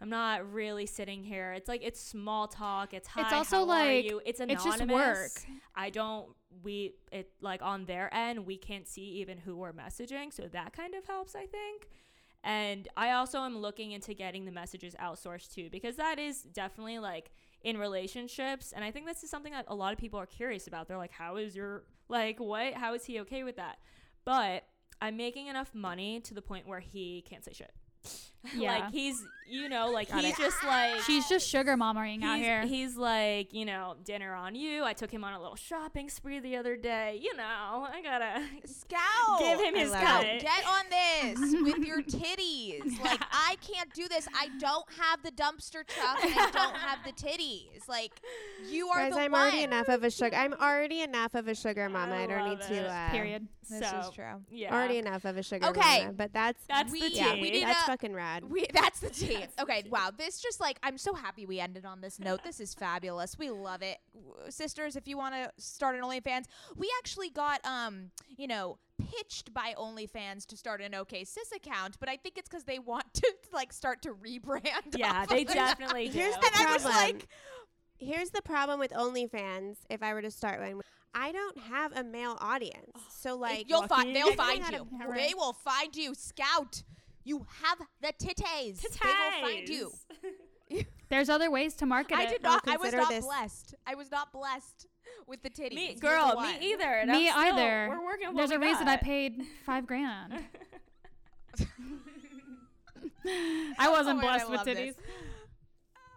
[0.01, 1.53] I'm not really sitting here.
[1.53, 2.93] It's like it's small talk.
[2.93, 3.37] It's hi.
[3.37, 4.21] also how are like- you?
[4.25, 4.67] It's anonymous.
[4.67, 5.59] it's just work.
[5.77, 6.31] I don't.
[6.65, 10.73] We it like on their end, we can't see even who we're messaging, so that
[10.73, 11.89] kind of helps, I think.
[12.45, 16.99] And I also am looking into getting the messages outsourced too, because that is definitely
[16.99, 17.31] like
[17.63, 20.67] in relationships, and I think this is something that a lot of people are curious
[20.67, 20.89] about.
[20.89, 22.75] They're like, "How is your like what?
[22.75, 23.79] How is he okay with that?"
[24.25, 24.65] But
[25.01, 27.73] I'm making enough money to the point where he can't say shit.
[28.57, 28.73] Yeah.
[28.73, 30.39] like he's, you know, like Got he's it.
[30.43, 32.63] just like She's just sugar mommering out he's, here.
[32.63, 34.83] he's like, you know, dinner on you.
[34.85, 37.19] I took him on a little shopping spree the other day.
[37.23, 39.39] You know, I gotta Scout.
[39.41, 40.23] give him I his love cut.
[40.41, 42.99] Get on this with your titties.
[43.03, 44.27] Like I can't do this.
[44.35, 47.89] I don't have the dumpster truck and I don't have the titties.
[47.89, 48.13] Like
[48.69, 49.41] you are Guys, the I'm one.
[49.43, 50.35] already enough of a sugar.
[50.37, 52.15] I'm already enough of a sugar mama.
[52.17, 52.87] I, don't love need to.
[52.89, 53.47] Uh, Period.
[53.71, 54.25] This so, is true.
[54.51, 54.75] Yeah.
[54.75, 56.01] Already enough of a sugar Okay.
[56.03, 56.13] mama.
[56.15, 58.32] But that's That's we, the yeah, we need that's a, fucking rad.
[58.49, 59.45] We that's the tea.
[59.61, 60.11] Okay, wow.
[60.17, 62.45] This just like I'm so happy we ended on this note.
[62.45, 63.39] This is fabulous.
[63.39, 63.99] We love it.
[64.49, 66.45] Sisters, if you want to start an OnlyFans,
[66.77, 68.79] we actually got um, you know,
[69.11, 72.79] pitched by OnlyFans to start an OK Sis account, but I think it's cuz they
[72.79, 74.97] want to like start to rebrand.
[74.97, 76.19] Yeah, they definitely do.
[76.19, 77.05] Here's the And I was problem.
[77.05, 77.29] like,
[77.99, 79.77] Here's the problem with OnlyFans.
[79.89, 80.81] If I were to start one,
[81.15, 82.99] I don't have a male audience.
[83.11, 84.89] So like, you'll find they'll find you.
[85.15, 86.15] They will find you.
[86.15, 86.83] Scout.
[87.25, 88.81] You have the titties.
[88.83, 89.93] They will find you.
[91.09, 92.29] There's other ways to market I it.
[92.31, 92.69] did I'll not.
[92.69, 93.75] I was not this- blessed.
[93.87, 94.87] I was not blessed
[95.27, 95.75] with the titties.
[95.75, 96.85] me, girl, me either.
[96.85, 97.89] and Me still- either.
[97.91, 98.29] We're working.
[98.29, 100.33] with There's what a we reason I paid five grand.
[103.79, 104.97] I wasn't Oh my God, blessed I with titties.
[104.97, 104.97] this.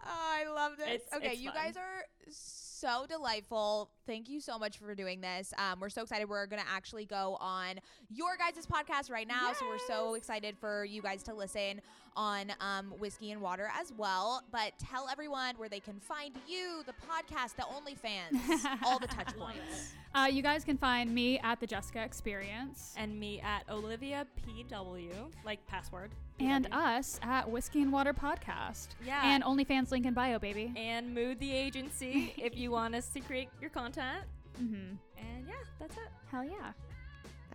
[0.08, 0.86] Oh, I love this.
[0.88, 1.64] It's- okay, it's you fun.
[1.64, 3.90] guys are so delightful.
[4.06, 5.52] Thank you so much for doing this.
[5.58, 6.28] Um, we're so excited.
[6.28, 10.84] We're gonna actually go on your guys' podcast right now, so we're so excited for
[10.84, 11.80] you guys to listen
[12.16, 14.42] on um, whiskey and water as well.
[14.50, 19.36] But tell everyone where they can find you, the podcast, the OnlyFans, all the touch
[19.36, 19.92] points.
[20.14, 25.10] Uh, you guys can find me at the Jessica Experience and me at Olivia PW,
[25.44, 26.10] like password.
[26.40, 26.74] and PW.
[26.74, 28.88] us at Whiskey and Water Podcast.
[29.04, 29.20] Yeah.
[29.22, 30.72] And OnlyFans link in bio, baby.
[30.74, 33.95] and Mood the agency if you want us to create your content.
[34.02, 34.94] Mm-hmm.
[35.18, 36.08] And yeah, that's it.
[36.30, 36.72] Hell yeah.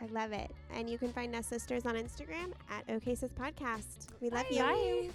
[0.02, 0.52] I love it.
[0.76, 4.08] And you can find us sisters on Instagram at OK Sis Podcast.
[4.20, 4.60] We love you.
[4.60, 5.10] Bye.